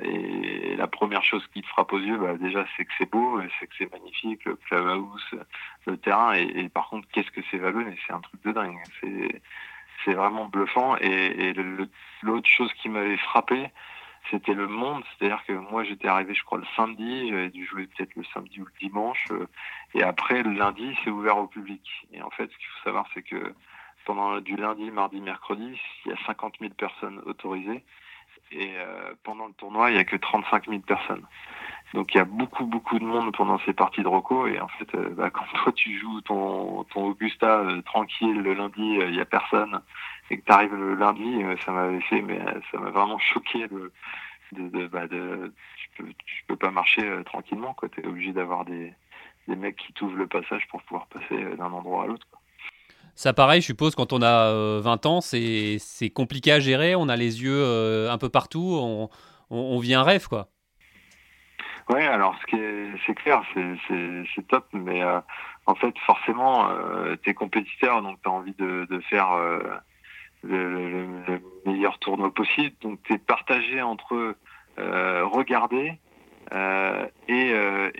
et, 0.02 0.74
la 0.76 0.86
première 0.86 1.24
chose 1.24 1.46
qui 1.52 1.62
te 1.62 1.66
frappe 1.68 1.92
aux 1.92 1.98
yeux, 1.98 2.18
bah, 2.18 2.34
déjà, 2.38 2.66
c'est 2.76 2.84
que 2.84 2.92
c'est 2.98 3.10
beau, 3.10 3.40
c'est 3.58 3.66
que 3.66 3.74
c'est 3.78 3.92
magnifique, 3.92 4.44
le 4.44 4.56
clubhouse, 4.56 5.30
le 5.86 5.96
terrain. 5.96 6.34
Et, 6.34 6.68
par 6.68 6.88
contre, 6.88 7.06
qu'est-ce 7.12 7.30
que 7.30 7.40
c'est 7.50 7.58
vallonné 7.58 7.96
C'est 8.06 8.12
un 8.12 8.20
truc 8.20 8.42
de 8.44 8.52
dingue. 8.52 8.78
C'est 10.04 10.14
vraiment 10.14 10.46
bluffant. 10.46 10.96
Et, 10.98 11.54
l'autre 12.22 12.48
chose 12.48 12.72
qui 12.74 12.88
m'avait 12.88 13.16
frappé, 13.16 13.70
c'était 14.30 14.54
le 14.54 14.66
monde. 14.66 15.02
C'est-à-dire 15.18 15.42
que 15.46 15.52
moi, 15.52 15.84
j'étais 15.84 16.08
arrivé, 16.08 16.34
je 16.34 16.44
crois, 16.44 16.58
le 16.58 16.66
samedi, 16.76 17.28
j'avais 17.28 17.50
dû 17.50 17.64
jouer 17.66 17.86
peut-être 17.86 18.14
le 18.14 18.24
samedi 18.34 18.60
ou 18.60 18.64
le 18.64 18.72
dimanche. 18.80 19.24
Euh, 19.30 19.46
et 19.94 20.02
après, 20.02 20.42
le 20.42 20.52
lundi, 20.52 20.96
c'est 21.02 21.10
ouvert 21.10 21.38
au 21.38 21.46
public. 21.46 21.82
Et 22.12 22.22
en 22.22 22.30
fait, 22.30 22.50
ce 22.50 22.56
qu'il 22.56 22.66
faut 22.66 22.84
savoir, 22.84 23.06
c'est 23.14 23.22
que 23.22 23.54
pendant 24.04 24.40
du 24.40 24.56
lundi, 24.56 24.90
mardi, 24.90 25.20
mercredi, 25.20 25.78
il 26.04 26.10
y 26.10 26.14
a 26.14 26.26
50 26.26 26.54
000 26.60 26.72
personnes 26.74 27.20
autorisées. 27.26 27.84
Et 28.52 28.72
euh, 28.76 29.14
pendant 29.24 29.46
le 29.46 29.52
tournoi, 29.54 29.90
il 29.90 29.94
n'y 29.94 30.00
a 30.00 30.04
que 30.04 30.16
35 30.16 30.68
000 30.68 30.80
personnes. 30.80 31.24
Donc 31.94 32.14
il 32.14 32.18
y 32.18 32.20
a 32.20 32.24
beaucoup, 32.24 32.66
beaucoup 32.66 32.98
de 32.98 33.04
monde 33.04 33.34
pendant 33.34 33.58
ces 33.60 33.72
parties 33.72 34.02
de 34.02 34.08
Rocco. 34.08 34.46
Et 34.46 34.60
en 34.60 34.68
fait, 34.68 34.94
euh, 34.94 35.10
bah, 35.10 35.30
quand 35.34 35.44
toi 35.62 35.72
tu 35.72 35.98
joues 35.98 36.20
ton, 36.22 36.84
ton 36.84 37.06
Augusta 37.06 37.64
tranquille 37.84 38.40
le 38.40 38.54
lundi, 38.54 38.98
il 39.00 39.10
n'y 39.10 39.20
a 39.20 39.24
personne 39.24 39.80
et 40.30 40.38
que 40.38 40.44
tu 40.44 40.52
arrives 40.52 40.74
le 40.74 40.94
lundi, 40.94 41.42
euh, 41.42 41.56
ça 41.64 41.72
m'avait 41.72 42.00
fait, 42.00 42.20
mais 42.20 42.40
euh, 42.40 42.60
ça 42.70 42.78
m'a 42.78 42.90
vraiment 42.90 43.18
choqué 43.18 43.68
de, 43.68 43.92
de, 44.52 44.86
bah 44.86 45.06
de, 45.06 45.52
tu 45.76 45.88
peux, 45.96 46.12
tu 46.24 46.44
peux 46.46 46.56
pas 46.56 46.70
marcher 46.70 47.04
euh, 47.04 47.22
tranquillement, 47.22 47.74
quoi. 47.74 47.88
es 47.96 48.06
obligé 48.06 48.32
d'avoir 48.32 48.64
des, 48.64 48.92
des 49.48 49.56
mecs 49.56 49.76
qui 49.76 49.92
t'ouvrent 49.92 50.16
le 50.16 50.26
passage 50.26 50.66
pour 50.68 50.82
pouvoir 50.82 51.06
passer 51.06 51.36
d'un 51.56 51.72
endroit 51.72 52.04
à 52.04 52.06
l'autre. 52.06 52.26
Ça, 53.16 53.32
pareil, 53.32 53.60
je 53.60 53.66
suppose, 53.66 53.94
quand 53.94 54.12
on 54.12 54.22
a 54.22 54.80
20 54.80 55.06
ans, 55.06 55.20
c'est 55.20 55.78
compliqué 56.14 56.52
à 56.52 56.60
gérer. 56.60 56.94
On 56.94 57.08
a 57.08 57.16
les 57.16 57.42
yeux 57.42 58.08
un 58.10 58.18
peu 58.18 58.28
partout. 58.28 59.08
On, 59.50 59.78
vit 59.78 59.94
un 59.94 60.02
rêve, 60.02 60.28
quoi. 60.28 60.48
Ouais, 61.88 62.04
alors 62.04 62.36
ce 62.40 62.46
qui 62.46 62.56
est, 62.56 62.90
c'est 63.06 63.14
clair, 63.14 63.42
c'est 63.54 64.46
top, 64.48 64.66
mais 64.72 65.02
en 65.66 65.74
fait, 65.76 65.94
forcément, 66.04 66.68
euh, 66.70 67.16
t'es 67.16 67.32
compétiteur, 67.32 68.02
donc 68.02 68.18
tu 68.22 68.28
as 68.28 68.32
envie 68.32 68.54
de, 68.58 69.00
faire 69.08 69.30
le, 70.42 70.90
le, 70.90 71.40
meilleur 71.64 71.98
tournoi 71.98 72.32
possible. 72.34 72.76
Donc 72.82 73.02
tu 73.04 73.14
es 73.14 73.18
partagé 73.18 73.80
entre 73.82 74.36
euh, 74.78 75.24
regarder 75.24 75.98
euh, 76.52 77.06
et, 77.28 77.50
euh, 77.52 77.90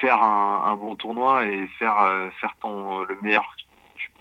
faire 0.00 0.22
un, 0.22 0.64
un, 0.66 0.76
bon 0.76 0.94
tournoi 0.94 1.46
et 1.46 1.66
faire 1.78 1.98
euh, 2.02 2.28
faire 2.40 2.54
ton 2.60 3.00
le 3.04 3.18
meilleur 3.22 3.56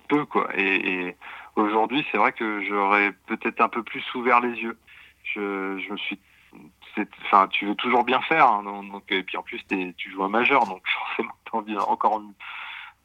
peux 0.07 0.25
quoi. 0.25 0.49
Et, 0.55 1.15
aujourd'hui, 1.55 2.05
c'est 2.11 2.17
vrai 2.17 2.33
que 2.33 2.63
j'aurais 2.67 3.13
peut-être 3.25 3.61
un 3.61 3.69
peu 3.69 3.81
plus 3.81 4.03
ouvert 4.13 4.41
les 4.41 4.59
yeux. 4.59 4.77
Je, 5.23 5.79
je 5.79 5.91
me 5.91 5.97
suis 5.97 6.19
enfin 7.25 7.47
tu 7.49 7.67
veux 7.67 7.75
toujours 7.75 8.03
bien 8.03 8.21
faire 8.21 8.47
hein, 8.47 8.63
donc, 8.63 9.03
et 9.11 9.21
puis 9.21 9.37
en 9.37 9.43
plus 9.43 9.61
tu 9.97 10.09
joues 10.09 10.23
un 10.23 10.29
majeur 10.29 10.65
donc 10.65 10.81
forcément 10.99 11.33
tu 11.45 11.51
as 11.53 11.57
envie 11.59 11.77
encore 11.77 12.23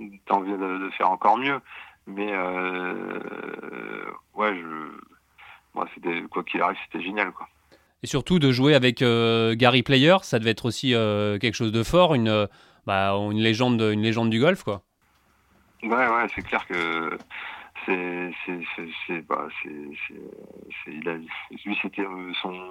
as 0.01 0.35
envie 0.35 0.53
de, 0.53 0.79
de, 0.79 0.91
faire 0.91 1.11
encore 1.11 1.37
mieux 1.37 1.61
mais 2.07 2.33
euh, 2.33 4.05
ouais, 4.35 4.55
je, 4.55 5.01
moi, 5.75 5.89
c'était 5.95 6.23
quoi 6.31 6.43
qu'il 6.43 6.61
arrive, 6.61 6.79
c'était 6.91 7.05
génial, 7.05 7.33
quoi. 7.33 7.49
Et 8.03 8.07
surtout 8.09 8.41
de 8.41 8.51
jouer 8.51 8.75
avec 8.75 9.01
euh, 9.01 9.55
Gary 9.55 9.83
Player, 9.83 10.17
ça 10.23 10.41
devait 10.41 10.51
être 10.51 10.65
aussi 10.65 10.93
euh, 10.95 11.39
quelque 11.39 11.55
chose 11.55 11.71
de 11.71 11.85
fort, 11.85 12.15
une, 12.15 12.49
bah, 12.85 13.13
une 13.13 13.39
légende, 13.39 13.81
une 13.81 14.03
légende 14.03 14.31
du 14.31 14.41
golf, 14.41 14.65
quoi. 14.65 14.83
Ouais, 15.83 16.09
ouais, 16.09 16.27
c'est 16.35 16.43
clair 16.43 16.67
que 16.67 17.19
c'est, 17.85 18.33
c'est, 19.07 19.21
bah, 19.23 19.49
il 20.87 21.09
a, 21.09 21.15
lui 21.17 21.79
c'était 21.83 22.05
son, 22.41 22.71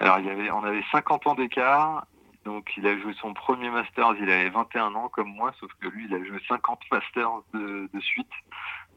alors 0.00 0.18
il 0.18 0.26
y 0.26 0.30
avait, 0.30 0.50
on 0.50 0.64
avait 0.64 0.82
50 0.90 1.26
ans 1.28 1.34
d'écart 1.34 2.06
donc 2.44 2.70
il 2.76 2.86
a 2.86 2.98
joué 2.98 3.14
son 3.20 3.32
premier 3.32 3.70
Masters, 3.70 4.16
il 4.20 4.30
avait 4.30 4.50
21 4.50 4.94
ans 4.94 5.08
comme 5.08 5.28
moi, 5.28 5.52
sauf 5.60 5.70
que 5.80 5.88
lui 5.88 6.06
il 6.06 6.14
a 6.14 6.22
joué 6.24 6.38
50 6.48 6.80
Masters 6.90 7.42
de, 7.54 7.88
de 7.92 8.00
suite 8.00 8.26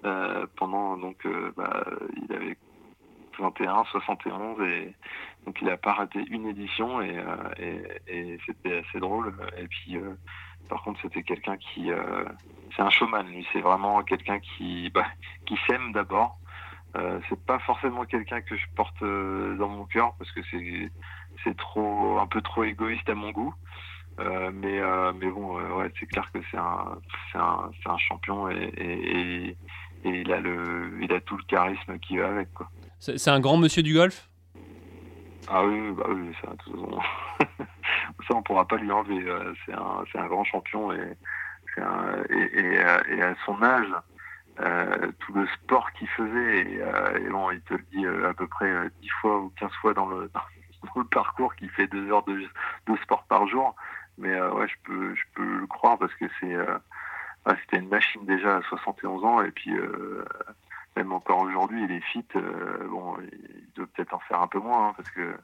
euh, 0.06 0.46
pendant 0.58 0.98
donc 0.98 1.26
euh, 1.26 1.52
bah, 1.56 1.86
il 2.22 2.36
avait 2.36 2.58
21, 3.40 3.86
71 3.86 4.62
et 4.68 4.94
donc 5.46 5.62
il 5.62 5.70
a 5.70 5.78
pas 5.78 5.94
raté 5.94 6.26
une 6.30 6.48
édition 6.48 7.02
et, 7.02 7.18
euh, 7.18 7.36
et, 7.58 7.84
et 8.34 8.40
c'était 8.46 8.80
assez 8.80 9.00
drôle. 9.00 9.34
Et 9.58 9.68
puis 9.68 9.98
euh, 9.98 10.14
par 10.68 10.84
contre 10.84 11.00
c'était 11.02 11.24
quelqu'un 11.24 11.58
qui 11.58 11.92
euh, 11.92 12.26
c'est 12.76 12.82
un 12.82 12.90
showman 12.90 13.24
lui, 13.24 13.46
c'est 13.54 13.62
vraiment 13.62 14.02
quelqu'un 14.04 14.40
qui 14.40 14.90
bah, 14.90 15.08
qui 15.46 15.58
s'aime 15.68 15.92
d'abord. 15.94 16.38
c'est 17.30 17.40
pas 17.46 17.60
forcément 17.60 18.06
quelqu'un 18.06 18.42
que 18.42 18.56
je 18.58 18.66
porte 18.76 19.02
dans 19.02 19.70
mon 19.70 19.86
cœur 19.86 20.14
parce 20.18 20.32
que 20.32 20.42
c'est 20.50 20.92
c'est 21.44 21.56
trop 21.56 22.20
un 22.20 22.28
peu 22.28 22.42
trop 22.42 22.64
égoïste 22.64 23.10
à 23.10 23.16
mon 23.16 23.32
goût. 23.32 23.54
Euh, 24.20 24.50
mais 24.52 24.80
euh, 24.80 25.14
mais 25.20 25.30
bon, 25.30 25.60
euh, 25.60 25.76
ouais, 25.76 25.92
c'est 26.00 26.08
clair 26.08 26.28
que 26.34 26.40
c'est 26.50 26.58
un 26.58 26.98
c'est 27.32 27.38
un, 27.38 27.70
un 27.86 27.98
champion 27.98 28.50
et, 28.50 29.56
il 30.04 30.32
a 30.32 30.40
le 30.40 30.98
il 31.02 31.12
a 31.12 31.20
tout 31.22 31.38
le 31.38 31.44
charisme 31.44 32.00
qui 32.00 32.18
va 32.18 32.30
avec. 32.30 32.50
C'est 33.00 33.30
un 33.30 33.40
grand 33.40 33.58
monsieur 33.58 33.84
du 33.84 33.94
golf? 33.94 34.30
Ah 35.50 35.66
oui, 35.66 35.92
bah 35.92 36.06
oui, 36.10 36.36
ça, 36.42 36.50
ça 38.28 38.36
on 38.36 38.44
pourra 38.44 38.68
pas 38.68 38.78
lui 38.78 38.92
enlever. 38.92 39.26
C'est 39.66 39.74
un 39.74 40.04
c'est 40.12 40.20
un 40.20 40.28
grand 40.28 40.44
champion 40.44 40.92
et 40.92 41.18
et, 42.30 42.60
et, 42.64 43.22
à 43.22 43.36
son 43.46 43.62
âge, 43.62 43.94
euh, 44.60 45.12
tout 45.20 45.34
le 45.34 45.48
sport 45.48 45.92
qu'il 45.94 46.08
faisait, 46.10 46.62
et, 46.62 47.30
bon, 47.30 47.52
il 47.52 47.62
te 47.62 47.76
le 47.76 47.86
dit 47.92 48.06
à 48.26 48.34
peu 48.34 48.48
près 48.48 48.74
10 49.02 49.10
fois 49.22 49.40
ou 49.40 49.54
15 49.60 49.72
fois 49.82 49.94
dans 49.94 50.08
le, 50.08 50.30
parcours 51.12 51.56
qui 51.56 51.68
fait 51.70 51.88
deux 51.88 52.12
heures 52.12 52.24
de, 52.24 52.40
de 52.88 52.96
sport 53.04 53.24
par 53.24 53.48
jour. 53.48 53.76
Mais 54.18 54.34
euh, 54.34 54.52
ouais, 54.52 54.68
je 54.68 54.76
peux, 54.84 55.16
je 55.16 55.24
peux 55.36 55.60
le 55.60 55.68
croire 55.68 55.98
parce 55.98 56.14
que 56.16 56.26
c'est, 56.40 56.54
euh, 56.54 56.78
c'était 57.62 57.78
une 57.78 57.90
machine 57.90 58.26
déjà 58.26 58.58
à 58.58 58.62
71 58.64 59.24
ans 59.24 59.42
et 59.42 59.52
puis 59.52 59.76
euh, 59.76 60.26
même 60.98 61.14
encore 61.14 61.40
aujourd'hui, 61.40 61.84
il 61.84 61.92
est 61.92 62.02
fit. 62.02 62.26
bon, 62.90 63.16
il 63.22 63.68
doit 63.76 63.88
peut-être 63.94 64.14
en 64.14 64.20
faire 64.20 64.42
un 64.42 64.48
peu 64.48 64.60
moins 64.60 64.90
hein, 64.90 64.94
parce 64.96 65.10
que 65.12 65.36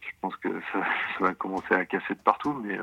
je 0.00 0.08
pense 0.20 0.36
que 0.36 0.48
ça, 0.72 0.80
va 1.20 1.34
commencer 1.34 1.74
à 1.74 1.84
casser 1.84 2.14
de 2.14 2.20
partout. 2.20 2.54
Mais 2.54 2.78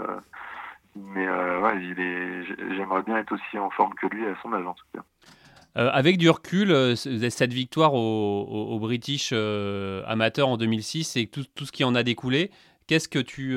il 0.96 2.00
est, 2.00 2.76
j'aimerais 2.76 3.04
bien 3.04 3.18
être 3.18 3.34
aussi 3.34 3.58
en 3.58 3.70
forme 3.70 3.94
que 3.96 4.08
lui 4.08 4.26
à 4.26 4.36
son 4.42 4.54
âge 4.54 4.66
en 4.66 4.74
tout 4.74 4.86
cas. 4.94 5.04
Euh, 5.76 5.90
avec 5.92 6.18
du 6.18 6.30
recul, 6.30 6.72
euh, 6.72 6.96
cette 6.96 7.54
victoire 7.54 7.96
au, 7.96 8.78
British 8.80 9.32
euh, 9.34 10.04
amateur 10.06 10.48
en 10.48 10.58
2006 10.58 11.16
et 11.16 11.26
tout, 11.26 11.46
tout, 11.56 11.66
ce 11.66 11.72
qui 11.72 11.84
en 11.84 11.96
a 11.96 12.04
découlé, 12.04 12.52
qu'est-ce 12.86 13.10
que 13.10 13.18
tu 13.18 13.54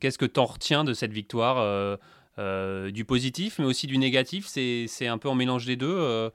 qu'est-ce 0.00 0.16
que 0.16 0.40
en 0.40 0.46
retiens 0.46 0.84
de 0.84 0.94
cette 0.94 1.12
victoire 1.12 1.98
Du 2.38 3.04
positif, 3.04 3.58
mais 3.58 3.66
aussi 3.66 3.86
du 3.86 3.98
négatif? 3.98 4.46
C'est 4.46 5.06
un 5.06 5.18
peu 5.18 5.28
en 5.28 5.34
mélange 5.34 5.66
des 5.66 5.76
deux. 5.76 6.30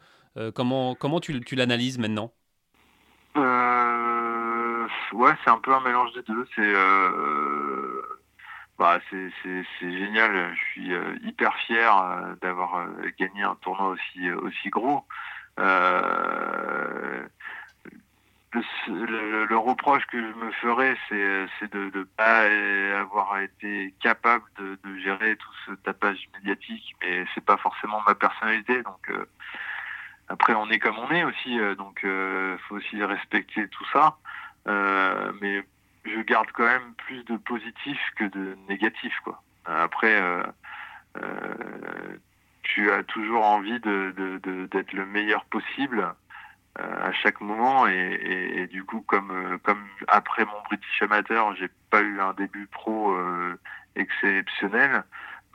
Comment, 0.55 0.95
comment 0.95 1.19
tu, 1.19 1.41
tu 1.41 1.55
l'analyses 1.55 1.99
maintenant? 1.99 2.33
Ouais, 3.35 5.31
c'est 5.43 5.51
un 5.51 5.59
peu 5.59 5.73
un 5.73 5.81
mélange 5.81 6.11
des 6.13 6.23
deux. 6.23 6.47
C'est 6.55 6.73
bah, 8.79 8.99
c'est 9.11 9.31
génial. 9.81 10.53
Je 10.55 10.59
suis 10.71 10.93
euh, 10.93 11.15
hyper 11.23 11.55
fier 11.57 11.95
euh, 11.95 12.35
d'avoir 12.41 12.75
euh, 12.75 12.87
gagné 13.19 13.43
un 13.43 13.55
tournoi 13.61 13.89
aussi 13.89 14.31
aussi 14.31 14.69
gros. 14.69 15.05
Le, 18.87 19.57
reproche 19.57 20.05
que 20.07 20.19
je 20.19 20.33
me 20.37 20.51
ferais, 20.51 20.97
c'est 21.07 21.71
de 21.71 21.91
ne 21.95 22.03
pas 22.03 22.41
avoir 22.99 23.39
été 23.39 23.93
capable 24.01 24.43
de, 24.59 24.77
de, 24.83 24.97
gérer 24.99 25.37
tout 25.37 25.53
ce 25.65 25.71
tapage 25.71 26.29
médiatique, 26.35 26.95
mais 27.01 27.25
c'est 27.33 27.45
pas 27.45 27.57
forcément 27.57 28.01
ma 28.05 28.15
personnalité. 28.15 28.83
Donc 28.83 29.09
après, 30.33 30.53
on 30.55 30.69
est 30.69 30.79
comme 30.79 30.97
on 30.97 31.09
est 31.11 31.23
aussi, 31.23 31.57
donc 31.77 32.01
il 32.03 32.57
faut 32.67 32.75
aussi 32.75 33.03
respecter 33.03 33.67
tout 33.69 33.85
ça. 33.93 34.17
mais 35.41 35.63
je 36.05 36.21
garde 36.21 36.47
quand 36.53 36.65
même 36.65 36.93
plus 36.97 37.23
de 37.25 37.37
positif 37.37 37.99
que 38.15 38.25
de 38.25 38.57
négatif 38.69 39.13
quoi. 39.23 39.41
Après 39.65 40.21
euh, 40.21 40.43
euh, 41.21 42.17
tu 42.63 42.91
as 42.91 43.03
toujours 43.03 43.45
envie 43.45 43.79
de 43.79 44.13
d'être 44.71 44.93
le 44.93 45.05
meilleur 45.05 45.45
possible 45.45 46.13
à 46.75 47.11
chaque 47.11 47.39
moment 47.39 47.85
et, 47.87 48.67
du 48.71 48.83
coup 48.83 49.01
comme 49.01 49.59
comme 49.63 49.85
après 50.07 50.43
mon 50.45 50.61
British 50.65 51.01
Amateur 51.03 51.55
j'ai 51.55 51.69
pas 51.91 52.01
eu 52.01 52.19
un 52.19 52.33
début 52.33 52.67
pro 52.67 53.15
exceptionnel 53.95 55.03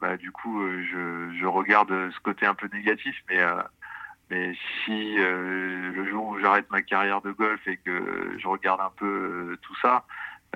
bah 0.00 0.16
du 0.16 0.30
coup 0.30 0.62
je, 0.62 1.36
je 1.36 1.46
regarde 1.46 2.10
ce 2.12 2.20
côté 2.20 2.46
un 2.46 2.54
peu 2.54 2.68
négatif 2.72 3.16
mais 3.28 3.42
mais 4.30 4.54
si 4.84 5.16
le 5.16 6.06
jour 6.10 6.28
où 6.28 6.38
j'arrête 6.38 6.70
ma 6.70 6.82
carrière 6.82 7.20
de 7.22 7.32
golf 7.32 7.66
et 7.66 7.76
que 7.78 8.36
je 8.38 8.46
regarde 8.48 8.80
un 8.80 8.92
peu 8.96 9.56
tout 9.62 9.76
ça 9.82 10.04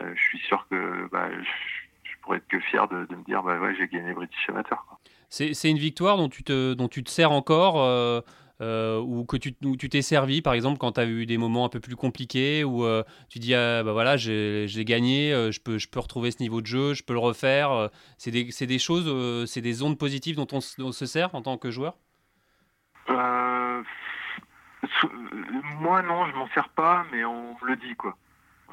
je 0.01 0.21
suis 0.21 0.39
sûr 0.39 0.67
que 0.71 1.09
bah, 1.11 1.29
je, 1.31 2.11
pourrais 2.23 2.39
être 2.39 2.49
que 2.49 2.61
fier 2.61 2.87
de, 2.89 2.97
me 2.99 3.25
dire 3.25 3.43
bah 3.43 3.59
ouais 3.59 3.75
j'ai 3.77 3.89
gagné 3.89 4.13
British 4.13 4.49
Amateur 4.49 4.85
c'est 5.33 5.71
une 5.71 5.79
victoire 5.79 6.19
dont 6.19 6.29
tu 6.29 6.45
te, 6.45 6.77
sers 7.07 7.33
encore 7.33 7.83
euh, 7.83 8.21
euh, 8.61 9.01
ou 9.01 9.25
que 9.25 9.39
tu 9.39 9.55
t'es 9.89 10.03
servi, 10.03 10.43
par 10.43 10.53
exemple, 10.53 10.77
quand 10.79 10.93
tu 10.93 11.01
as 11.01 11.07
eu 11.07 11.25
des 11.25 11.39
moments 11.39 11.65
un 11.65 11.71
peu 11.71 11.81
plus 11.81 11.97
compliqués, 11.97 12.65
où 12.65 12.85
euh, 12.85 13.03
tu 13.31 13.39
dis, 13.39 13.55
ah, 13.55 13.83
bah 13.83 13.93
voilà, 13.93 14.19
j'ai 14.19 14.85
gagné, 14.85 15.31
je, 15.51 15.59
peux, 15.59 15.79
je 15.79 15.89
retrouver 15.97 16.33
ce 16.33 16.43
niveau 16.43 16.61
de 16.61 16.67
jeu, 16.67 16.93
je 16.93 17.03
peux 17.03 17.15
le 17.15 17.19
refaire. 17.19 17.89
c'est 18.19 18.31
des, 18.31 18.45
des, 18.45 18.79
choses, 18.79 19.49
c'est 19.49 19.63
des 19.63 19.83
ondes 19.83 19.97
positives 19.99 20.37
dont 20.37 20.47
on, 20.53 20.61
se 20.61 21.07
sert 21.07 21.35
en 21.35 21.41
tant 21.41 21.57
que 21.57 21.71
joueur? 21.71 21.97
Moi, 25.81 26.03
non, 26.03 26.27
je 26.27 26.35
m'en 26.35 26.49
sers 26.49 26.69
pas, 26.71 27.05
mais 27.13 27.25
on 27.25 27.55
me 27.55 27.67
le 27.67 27.77
dit, 27.77 27.95
quoi. 27.95 28.17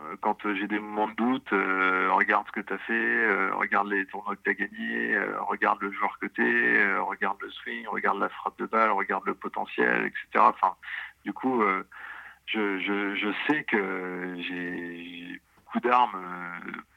Euh, 0.05 0.15
quand 0.21 0.45
euh, 0.45 0.55
j'ai 0.55 0.67
des 0.67 0.79
moments 0.79 1.07
de 1.07 1.13
doute, 1.13 1.51
euh, 1.53 2.09
regarde 2.11 2.47
ce 2.47 2.51
que 2.51 2.59
tu 2.61 2.73
as 2.73 2.77
fait, 2.77 3.49
regarde 3.51 3.87
les 3.89 4.05
tournois 4.05 4.35
que 4.35 4.41
tu 4.43 4.49
as 4.49 4.53
gagnés, 4.53 5.19
regarde 5.39 5.81
le 5.81 5.91
joueur 5.91 6.17
que 6.19 6.27
tu 6.27 6.43
es, 6.45 6.97
regarde 6.97 7.37
le 7.41 7.49
swing, 7.49 7.85
regarde 7.87 8.19
la 8.19 8.29
frappe 8.29 8.57
de 8.59 8.65
balle, 8.65 8.91
regarde 8.91 9.25
le 9.25 9.35
potentiel, 9.35 10.05
etc. 10.05 10.25
Enfin, 10.35 10.75
du 11.25 11.33
coup, 11.33 11.63
je, 12.45 13.33
sais 13.47 13.63
que 13.63 14.35
j'ai 14.37 15.41
beaucoup 15.57 15.79
d'armes 15.81 16.17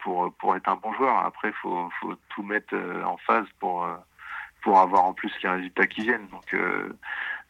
pour, 0.01 0.33
pour 0.37 0.57
être 0.57 0.69
un 0.69 0.77
bon 0.77 0.93
joueur. 0.95 1.19
Après, 1.19 1.49
il 1.49 1.55
faut, 1.55 1.91
faut 2.01 2.15
tout 2.31 2.43
mettre 2.43 2.75
en 3.05 3.17
phase 3.19 3.47
pour, 3.59 3.87
pour 4.63 4.79
avoir 4.79 5.05
en 5.05 5.13
plus 5.13 5.33
les 5.43 5.49
résultats 5.49 5.87
qui 5.87 6.03
viennent. 6.03 6.29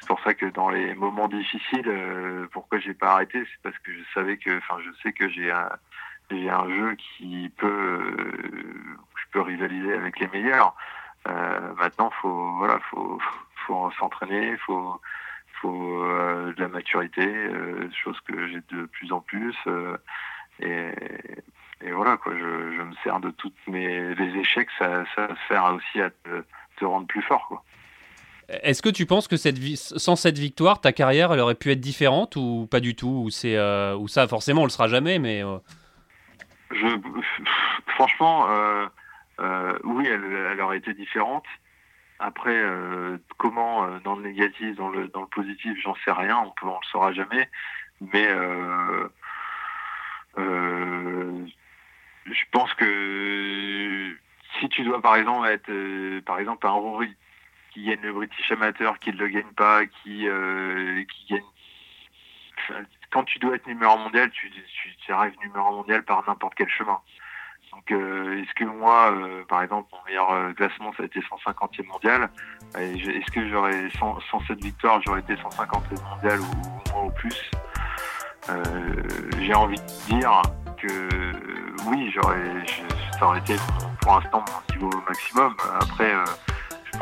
C'est 0.02 0.08
pour 0.08 0.20
ça 0.22 0.34
que 0.34 0.46
dans 0.46 0.68
les 0.68 0.94
moments 0.96 1.28
difficiles, 1.28 1.86
euh, 1.86 2.48
pourquoi 2.50 2.80
j'ai 2.80 2.92
pas 2.92 3.12
arrêté, 3.12 3.44
c'est 3.44 3.62
parce 3.62 3.78
que 3.78 3.92
je 3.92 4.00
savais 4.12 4.36
que, 4.36 4.58
enfin, 4.58 4.78
je 4.84 4.90
sais 5.00 5.12
que 5.12 5.28
j'ai 5.28 5.48
un, 5.48 5.68
j'ai 6.28 6.50
un 6.50 6.68
jeu 6.68 6.96
qui 6.96 7.52
peut, 7.56 7.68
euh, 7.68 8.98
je 9.14 9.24
peux 9.30 9.40
rivaliser 9.42 9.92
avec 9.92 10.18
les 10.18 10.26
meilleurs. 10.26 10.74
Euh, 11.28 11.72
maintenant, 11.74 12.10
faut, 12.20 12.50
voilà, 12.54 12.80
faut, 12.90 13.20
faut 13.64 13.92
s'entraîner, 13.92 14.56
faut, 14.56 15.00
faut 15.60 16.02
de 16.02 16.60
la 16.60 16.66
maturité, 16.66 17.48
chose 18.02 18.20
que 18.22 18.48
j'ai 18.48 18.60
de 18.76 18.86
plus 18.86 19.12
en 19.12 19.20
plus. 19.20 19.56
et, 20.58 20.90
et 21.80 21.92
voilà, 21.92 22.16
quoi, 22.16 22.32
je, 22.36 22.82
me 22.82 22.94
sers 23.04 23.20
de 23.20 23.30
toutes 23.30 23.68
mes 23.68 24.16
les 24.16 24.36
échecs, 24.40 24.68
ça, 24.80 25.04
ça 25.14 25.28
sert 25.46 25.64
aussi 25.74 26.00
à 26.00 26.10
te, 26.10 26.44
te 26.78 26.84
rendre 26.84 27.06
plus 27.06 27.22
fort, 27.22 27.46
quoi. 27.46 27.62
Est-ce 28.62 28.82
que 28.82 28.90
tu 28.90 29.06
penses 29.06 29.28
que 29.28 29.36
cette 29.36 29.58
sans 29.76 30.16
cette 30.16 30.38
victoire, 30.38 30.80
ta 30.80 30.92
carrière 30.92 31.32
elle 31.32 31.40
aurait 31.40 31.54
pu 31.54 31.70
être 31.70 31.80
différente 31.80 32.36
ou 32.36 32.68
pas 32.70 32.80
du 32.80 32.94
tout 32.94 33.22
Ou 33.24 33.30
c'est 33.30 33.56
euh, 33.56 33.96
ou 33.96 34.08
ça 34.08 34.28
forcément 34.28 34.62
on 34.62 34.66
le 34.66 34.70
sera 34.70 34.88
jamais, 34.88 35.18
mais 35.18 35.42
euh. 35.42 35.58
franchement, 37.86 38.46
euh, 38.50 38.86
oui, 39.84 40.06
elle, 40.06 40.60
aurait 40.60 40.78
été 40.78 40.92
différente. 40.92 41.46
Après, 42.18 42.62
comment 43.38 43.98
dans 44.00 44.16
le 44.16 44.22
négatif, 44.22 44.76
dans 44.76 44.90
le 44.90 45.08
dans 45.08 45.22
le 45.22 45.26
positif, 45.28 45.76
j'en 45.82 45.94
sais 46.04 46.12
rien. 46.12 46.38
On 46.38 46.52
on 46.68 46.78
le 46.78 46.86
saura 46.90 47.12
jamais. 47.12 47.48
Mais 48.00 48.28
je 52.26 52.44
pense 52.52 52.72
que 52.74 54.14
si 54.60 54.68
tu 54.68 54.84
dois 54.84 55.00
par 55.00 55.16
exemple 55.16 55.48
être 55.48 56.20
par 56.20 56.38
exemple 56.38 56.66
un 56.66 56.72
Rory 56.72 57.16
qui 57.72 57.84
gagne 57.84 58.00
le 58.02 58.12
British 58.12 58.50
Amateur, 58.52 58.98
qui 58.98 59.12
ne 59.12 59.16
le 59.16 59.28
gagne 59.28 59.52
pas, 59.56 59.86
qui, 59.86 60.28
euh, 60.28 61.02
qui 61.04 61.34
gagne. 61.34 62.84
quand 63.10 63.24
tu 63.24 63.38
dois 63.38 63.56
être 63.56 63.66
numéro 63.66 63.96
mondial, 63.98 64.30
tu, 64.30 64.50
tu, 65.04 65.12
arrives 65.12 65.34
numéro 65.42 65.72
mondial 65.72 66.04
par 66.04 66.22
n'importe 66.26 66.54
quel 66.56 66.68
chemin. 66.68 67.00
Donc, 67.72 67.90
euh, 67.90 68.42
est-ce 68.42 68.54
que 68.54 68.64
moi, 68.64 69.12
euh, 69.12 69.44
par 69.46 69.62
exemple, 69.62 69.88
mon 69.92 70.04
meilleur 70.04 70.54
classement, 70.54 70.92
ça 70.96 71.04
a 71.04 71.06
été 71.06 71.20
150e 71.20 71.86
mondial 71.86 72.28
Est-ce 72.76 73.30
que 73.32 73.48
j'aurais, 73.48 73.88
sans, 73.98 74.18
cette 74.46 74.62
victoire, 74.62 75.00
j'aurais 75.06 75.20
été 75.20 75.34
150e 75.34 76.02
mondial 76.10 76.40
ou, 76.40 76.92
moins 76.92 77.04
ou 77.04 77.10
plus? 77.12 77.50
J'ai 79.38 79.54
envie 79.54 79.80
de 79.80 80.06
dire 80.10 80.42
que 80.76 81.32
oui, 81.86 82.10
j'aurais, 82.12 82.66
ça 83.18 83.36
été 83.38 83.54
pour 84.02 84.16
l'instant 84.16 84.44
mon 84.46 84.74
niveau 84.74 84.90
maximum. 85.08 85.56
Après, 85.80 86.12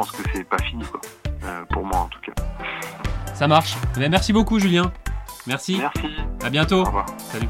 pense 0.01 0.13
que 0.13 0.23
c'est 0.35 0.45
pas 0.45 0.59
fini, 0.59 0.85
quoi. 0.85 1.01
Euh, 1.45 1.65
pour 1.71 1.85
moi, 1.85 1.99
en 1.99 2.09
tout 2.09 2.21
cas. 2.21 2.33
Ça 3.35 3.47
marche. 3.47 3.77
Eh 3.97 4.01
ben, 4.01 4.11
merci 4.11 4.33
beaucoup, 4.33 4.59
Julien. 4.59 4.93
Merci. 5.47 5.77
Merci. 5.79 6.17
À 6.43 6.49
bientôt. 6.49 6.83
Au 6.83 6.85
revoir. 6.85 7.07
Salut. 7.19 7.49